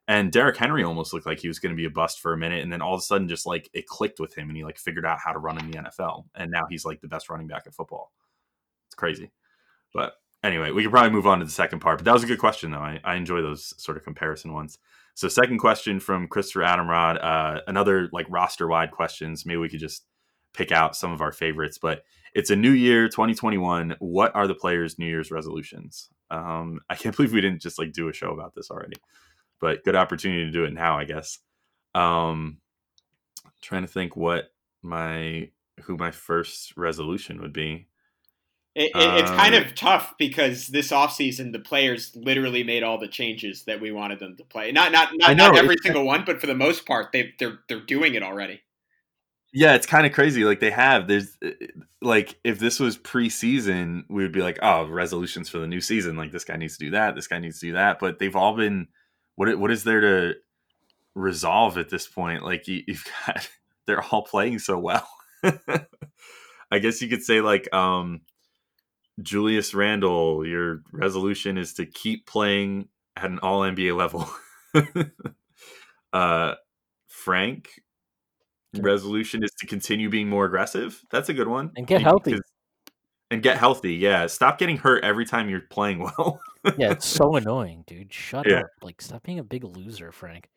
[0.08, 2.38] And Derrick Henry almost looked like he was going to be a bust for a
[2.38, 2.62] minute.
[2.62, 4.78] And then all of a sudden just like it clicked with him and he like
[4.78, 6.26] figured out how to run in the NFL.
[6.36, 8.12] And now he's like the best running back at football.
[8.88, 9.32] It's crazy.
[9.96, 11.98] But anyway, we could probably move on to the second part.
[11.98, 12.78] But that was a good question though.
[12.78, 14.78] I, I enjoy those sort of comparison ones.
[15.20, 19.46] So second question from Christopher Adamrod, uh, another like roster wide questions.
[19.46, 20.06] Maybe we could just
[20.54, 22.04] pick out some of our favorites, but
[22.34, 23.98] it's a new year, 2021.
[24.00, 26.08] What are the players' New Year's resolutions?
[26.32, 28.96] Um, I can't believe we didn't just like do a show about this already,
[29.60, 31.40] but good opportunity to do it now, I guess.
[31.94, 32.60] Um,
[33.62, 34.46] trying to think what
[34.82, 35.50] my
[35.82, 37.89] who my first resolution would be.
[38.76, 42.98] It, it, it's kind Um, of tough because this offseason the players literally made all
[43.00, 44.72] the changes that we wanted them to play.
[44.72, 47.60] Not not not, know, not every single one, but for the most part, they they're
[47.68, 48.62] they're doing it already.
[49.52, 50.44] Yeah, it's kind of crazy.
[50.44, 51.50] Like they have, there's uh,
[52.02, 56.16] like if this was preseason, we would be like, oh, resolutions for the new season.
[56.18, 57.16] Like this guy needs to do that.
[57.16, 58.00] This guy needs to do that.
[58.00, 58.88] But they've all been,
[59.36, 60.34] what what is there to
[61.16, 62.44] resolve at this point?
[62.44, 63.50] Like you, you've got,
[63.88, 65.08] they're all playing so well.
[66.72, 68.22] I guess you could say like, um,
[69.22, 74.30] Julius Randle, your resolution is to keep playing at an All NBA level.
[76.14, 76.56] uh,
[77.08, 77.70] Frank,
[78.78, 81.02] resolution is to continue being more aggressive.
[81.12, 81.72] That's a good one.
[81.76, 82.38] And get healthy.
[83.32, 83.94] And get healthy.
[83.96, 84.26] Yeah.
[84.28, 86.40] Stop getting hurt every time you're playing well.
[86.78, 88.12] Yeah, it's so annoying, dude.
[88.14, 88.62] Shut Yeah.
[88.62, 88.68] up.
[88.82, 90.50] Like, stop being a big loser, Frank.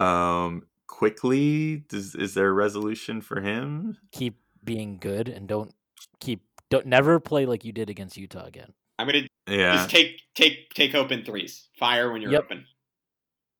[0.00, 3.96] um, Quickley, does is there a resolution for him?
[4.10, 5.72] Keep being good and don't
[6.18, 8.72] keep don't never play like you did against Utah again.
[8.98, 9.72] I'm gonna Yeah.
[9.74, 11.68] just take take take open threes.
[11.78, 12.44] Fire when you're Yep.
[12.44, 12.66] open.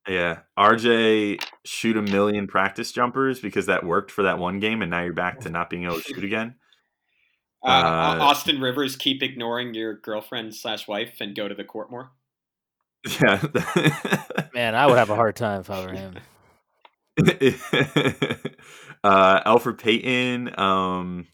[0.09, 0.40] Yeah.
[0.59, 5.03] RJ shoot a million practice jumpers because that worked for that one game and now
[5.03, 6.55] you're back to not being able to shoot again.
[7.62, 11.90] Uh, Uh, Austin Rivers, keep ignoring your girlfriend slash wife and go to the court
[11.90, 12.12] more.
[13.20, 13.38] Yeah.
[14.55, 16.14] Man, I would have a hard time if I were him.
[19.05, 21.27] uh, Elfrid Payton, um,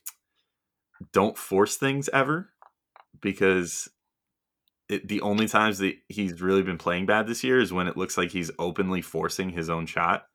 [1.13, 2.51] don't force things ever
[3.21, 3.89] because
[4.89, 7.97] it, the only times that he's really been playing bad this year is when it
[7.97, 10.27] looks like he's openly forcing his own shot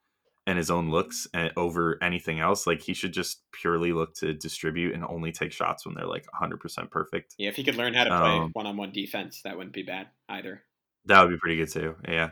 [0.47, 2.65] and his own looks over anything else.
[2.65, 6.25] Like he should just purely look to distribute and only take shots when they're like
[6.33, 7.35] 100% perfect.
[7.37, 9.73] Yeah, if he could learn how to play Um, one on one defense, that wouldn't
[9.73, 10.63] be bad either.
[11.05, 11.95] That would be pretty good too.
[12.07, 12.31] Yeah.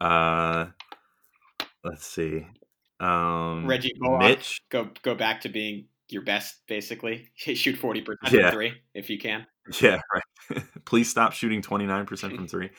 [0.00, 0.66] Uh,
[1.82, 2.46] let's see.
[3.00, 4.60] Um, Reggie Bullock, Mitch.
[4.70, 7.30] go go back to being your best, basically.
[7.36, 8.50] Shoot forty percent Yeah.
[8.50, 9.46] from three if you can.
[9.80, 10.62] Yeah, right.
[10.84, 12.70] Please stop shooting 29% from three.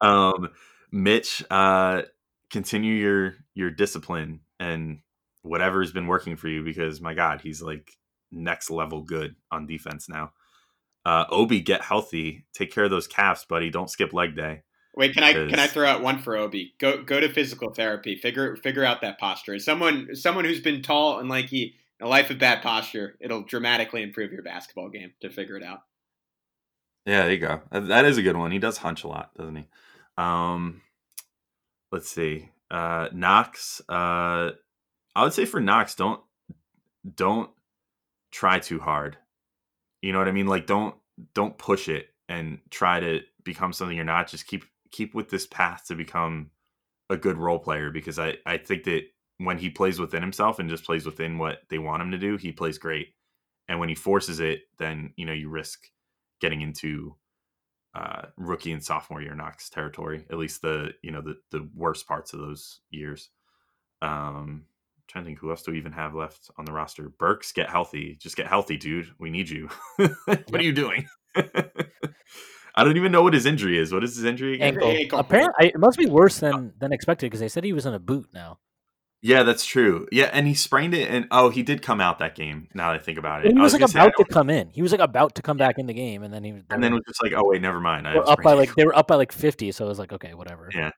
[0.00, 0.50] Um,
[0.92, 2.02] Mitch, uh,
[2.50, 5.00] continue your your discipline and
[5.42, 7.90] whatever has been working for you because my God, he's like
[8.30, 10.32] next level good on defense now.
[11.04, 12.46] Uh, Obi, get healthy.
[12.52, 13.70] Take care of those calves, buddy.
[13.70, 14.62] Don't skip leg day.
[14.96, 16.74] Wait, can I can I throw out one for Obi?
[16.78, 18.16] Go go to physical therapy.
[18.16, 19.54] Figure figure out that posture.
[19.54, 24.02] As someone someone who's been tall and lanky, a life of bad posture, it'll dramatically
[24.02, 25.80] improve your basketball game to figure it out.
[27.06, 27.62] Yeah, there you go.
[27.70, 28.50] That- is a good one.
[28.50, 29.68] He does hunch a lot, doesn't he?
[30.18, 30.82] Um,
[31.92, 32.50] let's see.
[32.70, 33.80] Uh, Knox.
[33.88, 34.50] Uh,
[35.14, 36.20] I would say for Knox, don't
[37.14, 37.50] don't
[38.32, 39.16] try too hard.
[40.02, 40.46] You know what I mean?
[40.48, 40.96] Like don't
[41.34, 44.28] don't push it and try to become something you're not.
[44.28, 46.50] Just keep keep with this path to become
[47.08, 49.04] a good role player because I I think that
[49.38, 52.36] when he plays within himself and just plays within what they want him to do,
[52.36, 53.08] he plays great.
[53.68, 55.86] And when he forces it, then you know you risk
[56.40, 57.16] getting into
[57.94, 60.24] uh, rookie and sophomore year Knox territory.
[60.30, 63.30] At least the you know the the worst parts of those years.
[64.02, 64.66] Um,
[65.08, 67.08] trying to think who else do we even have left on the roster.
[67.08, 68.16] Burks, get healthy.
[68.20, 69.08] Just get healthy, dude.
[69.18, 69.68] We need you.
[69.96, 70.52] what yep.
[70.52, 71.08] are you doing?
[71.34, 73.92] I don't even know what his injury is.
[73.92, 74.74] What is his injury again?
[74.74, 74.88] Ankle.
[74.88, 75.18] Ankle.
[75.18, 77.98] Apparently, it must be worse than than expected because they said he was in a
[77.98, 78.58] boot now.
[79.22, 80.06] Yeah, that's true.
[80.12, 82.68] Yeah, and he sprained it, and oh, he did come out that game.
[82.74, 84.68] Now that I think about it, he was, was like about to come in.
[84.68, 86.92] He was like about to come back in the game, and then he and then
[86.92, 88.06] was just like, oh wait, never mind.
[88.06, 90.34] I up by like they were up by like fifty, so I was like, okay,
[90.34, 90.70] whatever.
[90.72, 90.90] Yeah,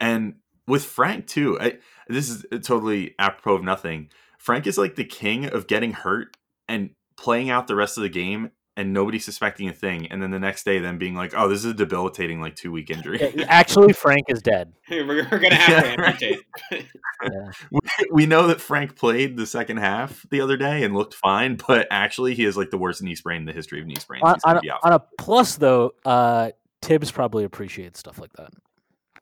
[0.00, 0.34] and
[0.66, 1.58] with Frank too.
[1.60, 4.10] I, this is uh, totally apropos of nothing.
[4.38, 6.36] Frank is like the king of getting hurt
[6.68, 8.50] and playing out the rest of the game
[8.80, 11.58] and nobody suspecting a thing, and then the next day, then being like, "Oh, this
[11.58, 14.72] is a debilitating like two week injury." Actually, Frank is dead.
[14.90, 16.40] we're, we're, gonna have yeah, to amputate.
[17.22, 17.50] yeah.
[17.70, 21.58] we, we know that Frank played the second half the other day and looked fine,
[21.68, 24.22] but actually, he is like the worst knee sprain in the history of knee sprains.
[24.24, 26.50] On, on, a, on a, plus, though, uh,
[26.80, 28.50] Thibs probably appreciates stuff like that.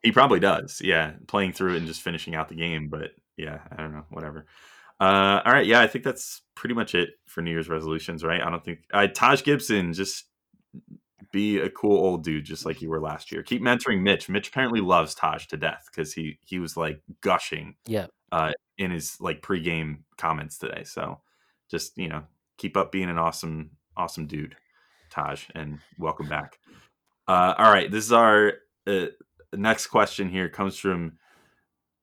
[0.04, 0.80] He probably does.
[0.84, 2.88] Yeah, playing through it and just finishing out the game.
[2.88, 4.04] But yeah, I don't know.
[4.10, 4.46] Whatever.
[5.00, 8.42] Uh, all right, yeah, I think that's pretty much it for New Year's resolutions, right?
[8.42, 10.24] I don't think uh, Taj Gibson just
[11.32, 13.42] be a cool old dude, just like you were last year.
[13.42, 14.28] Keep mentoring Mitch.
[14.28, 18.90] Mitch apparently loves Taj to death because he he was like gushing, yeah, uh, in
[18.90, 20.82] his like pregame comments today.
[20.84, 21.20] So
[21.70, 22.24] just you know,
[22.56, 24.56] keep up being an awesome awesome dude,
[25.10, 26.58] Taj, and welcome back.
[27.26, 28.54] Uh, all right, this is our
[28.86, 29.06] uh,
[29.52, 30.28] next question.
[30.28, 31.18] Here comes from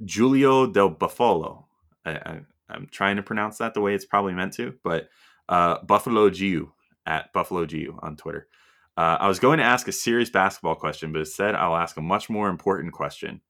[0.06, 1.68] Julio del Buffalo.
[2.06, 5.10] I, I, I'm trying to pronounce that the way it's probably meant to, but
[5.50, 6.72] uh, Buffalo Gu
[7.06, 8.48] at Buffalo Gu on Twitter.
[8.98, 12.02] Uh, I was going to ask a serious basketball question, but instead I'll ask a
[12.02, 13.42] much more important question.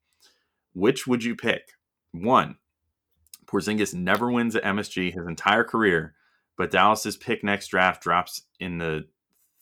[0.74, 1.74] Which would you pick?
[2.11, 2.57] One,
[3.45, 6.16] Porzingis never wins at MSG his entire career,
[6.57, 9.07] but Dallas's pick next draft drops in the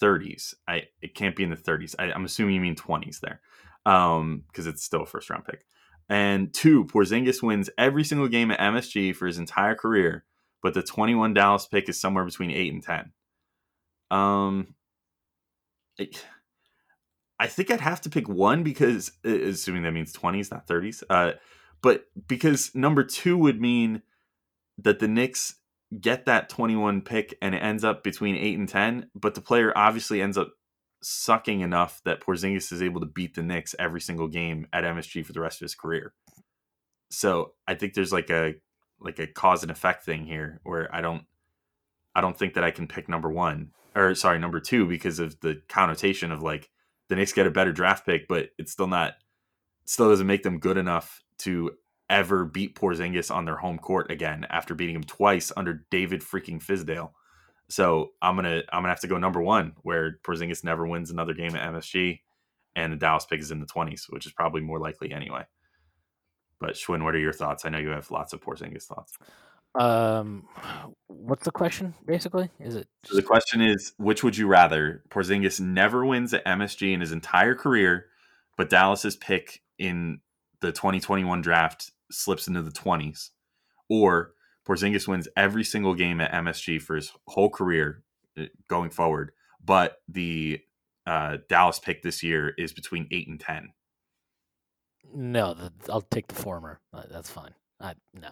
[0.01, 0.53] 30s.
[0.67, 1.95] I it can't be in the 30s.
[1.99, 3.41] I, am assuming you mean 20s there,
[3.83, 5.65] because um, it's still a first round pick.
[6.09, 10.25] And two, Porzingis wins every single game at MSG for his entire career,
[10.61, 13.11] but the 21 Dallas pick is somewhere between 8 and 10.
[14.11, 14.75] Um,
[17.39, 21.03] I think I'd have to pick one because, assuming that means 20s, not 30s.
[21.09, 21.33] Uh,
[21.81, 24.01] but because number two would mean
[24.77, 25.55] that the Knicks
[25.99, 29.73] get that 21 pick and it ends up between 8 and 10, but the player
[29.75, 30.53] obviously ends up
[31.03, 35.25] sucking enough that Porzingis is able to beat the Knicks every single game at MSG
[35.25, 36.13] for the rest of his career.
[37.09, 38.55] So I think there's like a
[38.99, 41.25] like a cause and effect thing here where I don't
[42.15, 45.39] I don't think that I can pick number one or sorry number two because of
[45.41, 46.69] the connotation of like
[47.09, 49.13] the Knicks get a better draft pick, but it's still not
[49.85, 51.71] still doesn't make them good enough to
[52.09, 56.63] ever beat Porzingis on their home court again after beating him twice under David freaking
[56.63, 57.11] Fizdale.
[57.69, 61.33] So I'm gonna I'm gonna have to go number one, where Porzingis never wins another
[61.33, 62.19] game at MSG,
[62.75, 65.45] and the Dallas pick is in the 20s, which is probably more likely anyway.
[66.59, 67.65] But Schwinn, what are your thoughts?
[67.65, 69.17] I know you have lots of Porzingis thoughts.
[69.75, 70.47] Um,
[71.07, 71.95] what's the question?
[72.05, 72.87] Basically, is it?
[73.05, 75.03] So the question is, which would you rather?
[75.09, 78.05] Porzingis never wins at MSG in his entire career,
[78.55, 80.19] but Dallas's pick in
[80.61, 83.29] the 2021 draft slips into the 20s,
[83.89, 84.33] or
[84.67, 88.03] Porzingis wins every single game at MSG for his whole career
[88.37, 89.31] uh, going forward,
[89.63, 90.61] but the
[91.05, 93.69] uh, Dallas pick this year is between eight and ten.
[95.13, 96.79] No, the, I'll take the former.
[96.93, 97.53] Uh, that's fine.
[97.79, 98.29] I no.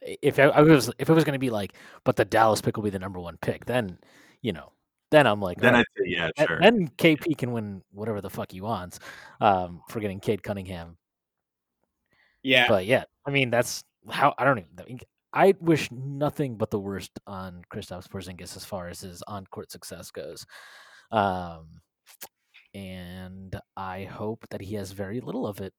[0.00, 1.74] If I, I was if it was going to be like,
[2.04, 3.98] but the Dallas pick will be the number one pick, then
[4.42, 4.72] you know,
[5.10, 6.58] then I'm like, then right, I yeah, sure.
[6.60, 8.98] Then KP can win whatever the fuck he wants
[9.40, 10.96] um, for getting Cade Cunningham.
[12.42, 15.00] Yeah, but yeah, I mean that's how I don't even.
[15.34, 20.10] I wish nothing but the worst on Kristaps Porzingis as far as his on-court success
[20.12, 20.46] goes.
[21.10, 21.80] Um,
[22.72, 25.74] and I hope that he has very little of it.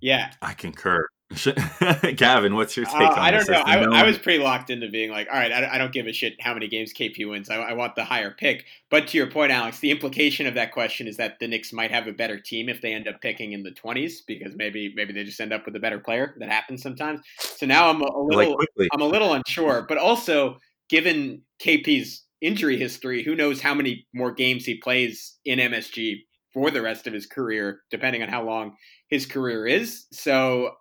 [0.00, 1.06] Yeah, I concur.
[2.16, 3.62] Gavin, what's your take uh, I don't know.
[3.64, 6.12] I, I, was pretty locked into being like, all right, I, I, don't give a
[6.12, 7.50] shit how many games KP wins.
[7.50, 8.64] I, I, want the higher pick.
[8.90, 11.90] But to your point, Alex, the implication of that question is that the Knicks might
[11.90, 15.12] have a better team if they end up picking in the twenties because maybe maybe
[15.12, 16.34] they just end up with a better player.
[16.38, 17.20] That happens sometimes.
[17.38, 19.86] So now I'm a, little like I'm a little unsure.
[19.88, 20.58] But also,
[20.88, 26.20] given KP's injury history, who knows how many more games he plays in MSG
[26.52, 28.76] for the rest of his career, depending on how long
[29.08, 30.06] his career is.
[30.12, 30.72] So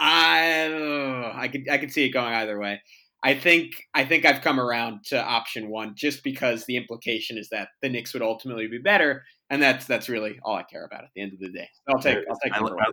[0.00, 2.80] I I could I could see it going either way.
[3.22, 7.50] I think I think I've come around to option one just because the implication is
[7.50, 11.04] that the Knicks would ultimately be better, and that's that's really all I care about
[11.04, 11.68] at the end of the day.
[11.86, 12.92] I'll take I'll take I, I-.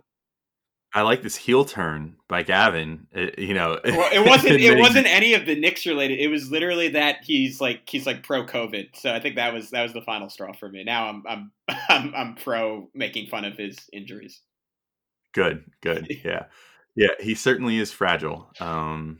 [0.94, 3.06] I like this heel turn by Gavin.
[3.12, 6.18] It- you know, Well, it wasn't it wasn't any of the Knicks related.
[6.18, 8.96] It was literally that he's like he's like pro COVID.
[8.96, 10.84] So I think that was that was the final straw for me.
[10.84, 11.52] Now I'm I'm
[11.88, 14.40] I'm, I'm pro making fun of his injuries.
[15.32, 16.06] Good, good.
[16.24, 16.44] Yeah.
[16.98, 18.50] Yeah, he certainly is fragile.
[18.60, 19.18] Um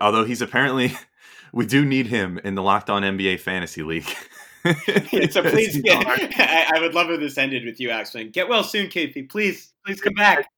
[0.00, 0.92] although he's apparently
[1.52, 4.08] we do need him in the Locked On NBA Fantasy League.
[5.30, 6.06] so please, get,
[6.38, 8.24] I, I would love if this ended with you actually.
[8.30, 9.22] Get well soon, Kathy.
[9.24, 10.48] Please, please come back.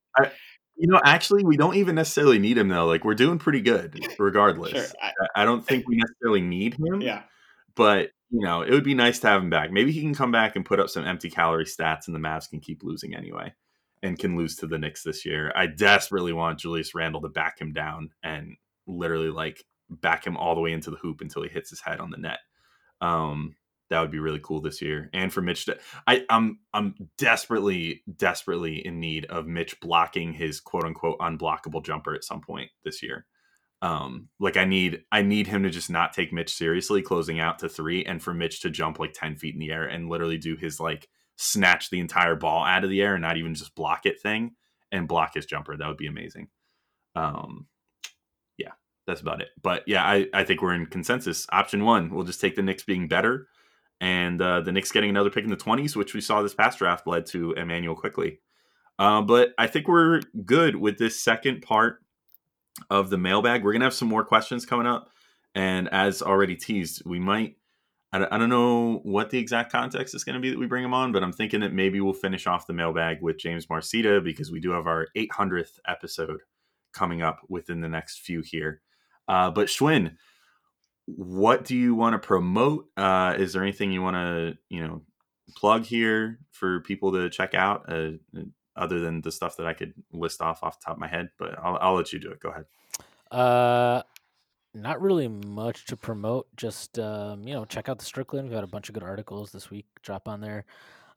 [0.77, 2.87] You know, actually, we don't even necessarily need him though.
[2.87, 4.71] Like we're doing pretty good, regardless.
[4.73, 4.85] Sure.
[5.03, 7.01] I, I- I don't think we necessarily need him.
[7.01, 7.23] yeah.
[7.75, 9.71] But you know, it would be nice to have him back.
[9.73, 12.49] Maybe he can come back and put up some empty calorie stats, and the Mavs
[12.49, 13.55] can keep losing anyway,
[14.03, 15.53] and can lose to the Knicks this year.
[15.55, 20.55] I desperately want Julius Randle to back him down and literally like back him all
[20.55, 22.39] the way into the hoop until he hits his head on the net.
[23.01, 23.57] Um,
[23.89, 25.11] that would be really cool this year.
[25.13, 30.61] And for Mitch, to, I, I'm I'm desperately desperately in need of Mitch blocking his
[30.61, 33.27] quote unquote unblockable jumper at some point this year.
[33.83, 37.61] Um, like I need I need him to just not take Mitch seriously, closing out
[37.61, 40.39] to three, and for Mitch to jump like ten feet in the air and literally
[40.39, 43.75] do his like snatch the entire ball out of the air and not even just
[43.75, 44.55] block it thing
[44.91, 45.77] and block his jumper.
[45.77, 46.49] That would be amazing.
[47.15, 47.67] Um,
[48.59, 48.73] yeah,
[49.07, 49.49] that's about it.
[49.63, 51.47] But yeah, I, I think we're in consensus.
[51.51, 53.49] Option one, we'll just take the Knicks being better,
[54.01, 56.79] and uh, the Knicks getting another pick in the twenties, which we saw this past
[56.79, 58.41] draft led to Immanuel Quickley.
[58.99, 62.01] Uh, but I think we're good with this second part
[62.91, 63.63] of the mailbag.
[63.63, 65.11] We're gonna have some more questions coming up,
[65.55, 67.57] and as already teased, we might.
[68.17, 70.67] I don't, I don't know what the exact context is going to be that we
[70.67, 73.67] bring him on, but I'm thinking that maybe we'll finish off the mailbag with James
[73.67, 76.41] Marcita because we do have our 800th episode
[76.95, 78.81] coming up within the next few here.
[79.29, 80.17] Uh, but Schwinn,
[81.05, 82.89] what do you want to promote?
[82.97, 85.03] Uh, is there anything you want to, you know,
[85.55, 88.13] plug here for people to check out, uh,
[88.77, 91.29] other than the stuff that I could list off off the top of my head?
[91.39, 92.41] But I'll, I'll let you do it.
[92.41, 92.65] Go ahead.
[93.31, 94.03] Uh,
[94.77, 96.47] not really much to promote.
[96.57, 98.49] Just um, you know, check out the Strickland.
[98.49, 99.87] We've got a bunch of good articles this week.
[100.03, 100.65] Drop on there,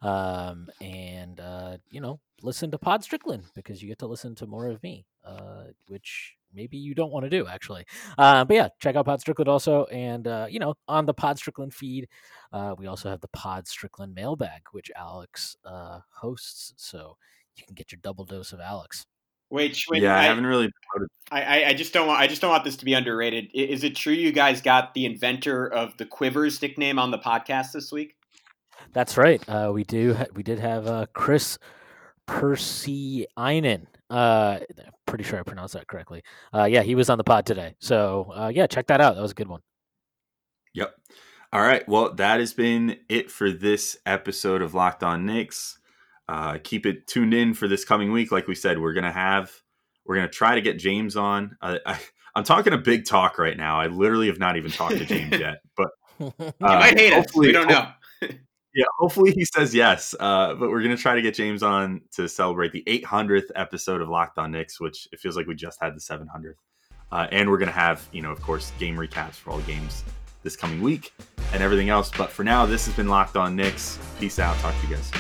[0.02, 4.48] um, and uh, you know, listen to Pod Strickland because you get to listen to
[4.48, 7.86] more of me, uh, which maybe you don't want to do actually.
[8.18, 11.38] Uh, but yeah, check out Pod Strickland also, and uh, you know, on the Pod
[11.38, 12.08] Strickland feed,
[12.54, 17.18] uh, we also have the Pod Strickland mailbag, which Alex uh, hosts, so
[17.56, 19.06] you can get your double dose of Alex.
[19.52, 21.10] Wait, Schwinn, yeah, I, I, haven't really promoted.
[21.32, 23.50] I, I- I just don't want I just don't want this to be underrated.
[23.54, 27.72] Is it true you guys got the inventor of the Quivers nickname on the podcast
[27.72, 28.16] this week?
[28.94, 29.48] That's right.
[29.48, 30.16] Uh, we do.
[30.34, 31.58] We did have uh, Chris
[32.28, 33.86] Persiainen.
[34.10, 34.60] Uh,
[35.06, 36.24] pretty sure I pronounced that correctly.
[36.54, 37.76] Uh, yeah, he was on the pod today.
[37.80, 39.16] So uh, yeah, check that out.
[39.16, 39.62] That was a good one.
[40.74, 40.96] Yep.
[41.52, 41.88] All right.
[41.88, 45.79] Well, that has been it for this episode of Locked On Knicks.
[46.30, 48.32] Uh, keep it tuned in for this coming week.
[48.32, 49.52] Like we said, we're gonna have
[50.06, 51.58] we're gonna try to get James on.
[51.60, 52.00] Uh, I,
[52.36, 53.80] I'm talking a big talk right now.
[53.80, 55.88] I literally have not even talked to James yet, but
[56.20, 57.26] You uh, might hate us.
[57.26, 57.88] hopefully- We don't know.
[58.22, 60.14] yeah, hopefully he says yes.
[60.20, 64.08] Uh, but we're gonna try to get James on to celebrate the 800th episode of
[64.08, 66.54] Locked On Knicks, which it feels like we just had the 700th.
[67.12, 70.04] Uh, and we're gonna have, you know, of course, game recaps for all the games
[70.44, 71.12] this coming week
[71.54, 72.12] and everything else.
[72.16, 73.98] But for now, this has been Locked On Knicks.
[74.20, 74.56] Peace out.
[74.60, 75.12] Talk to you guys.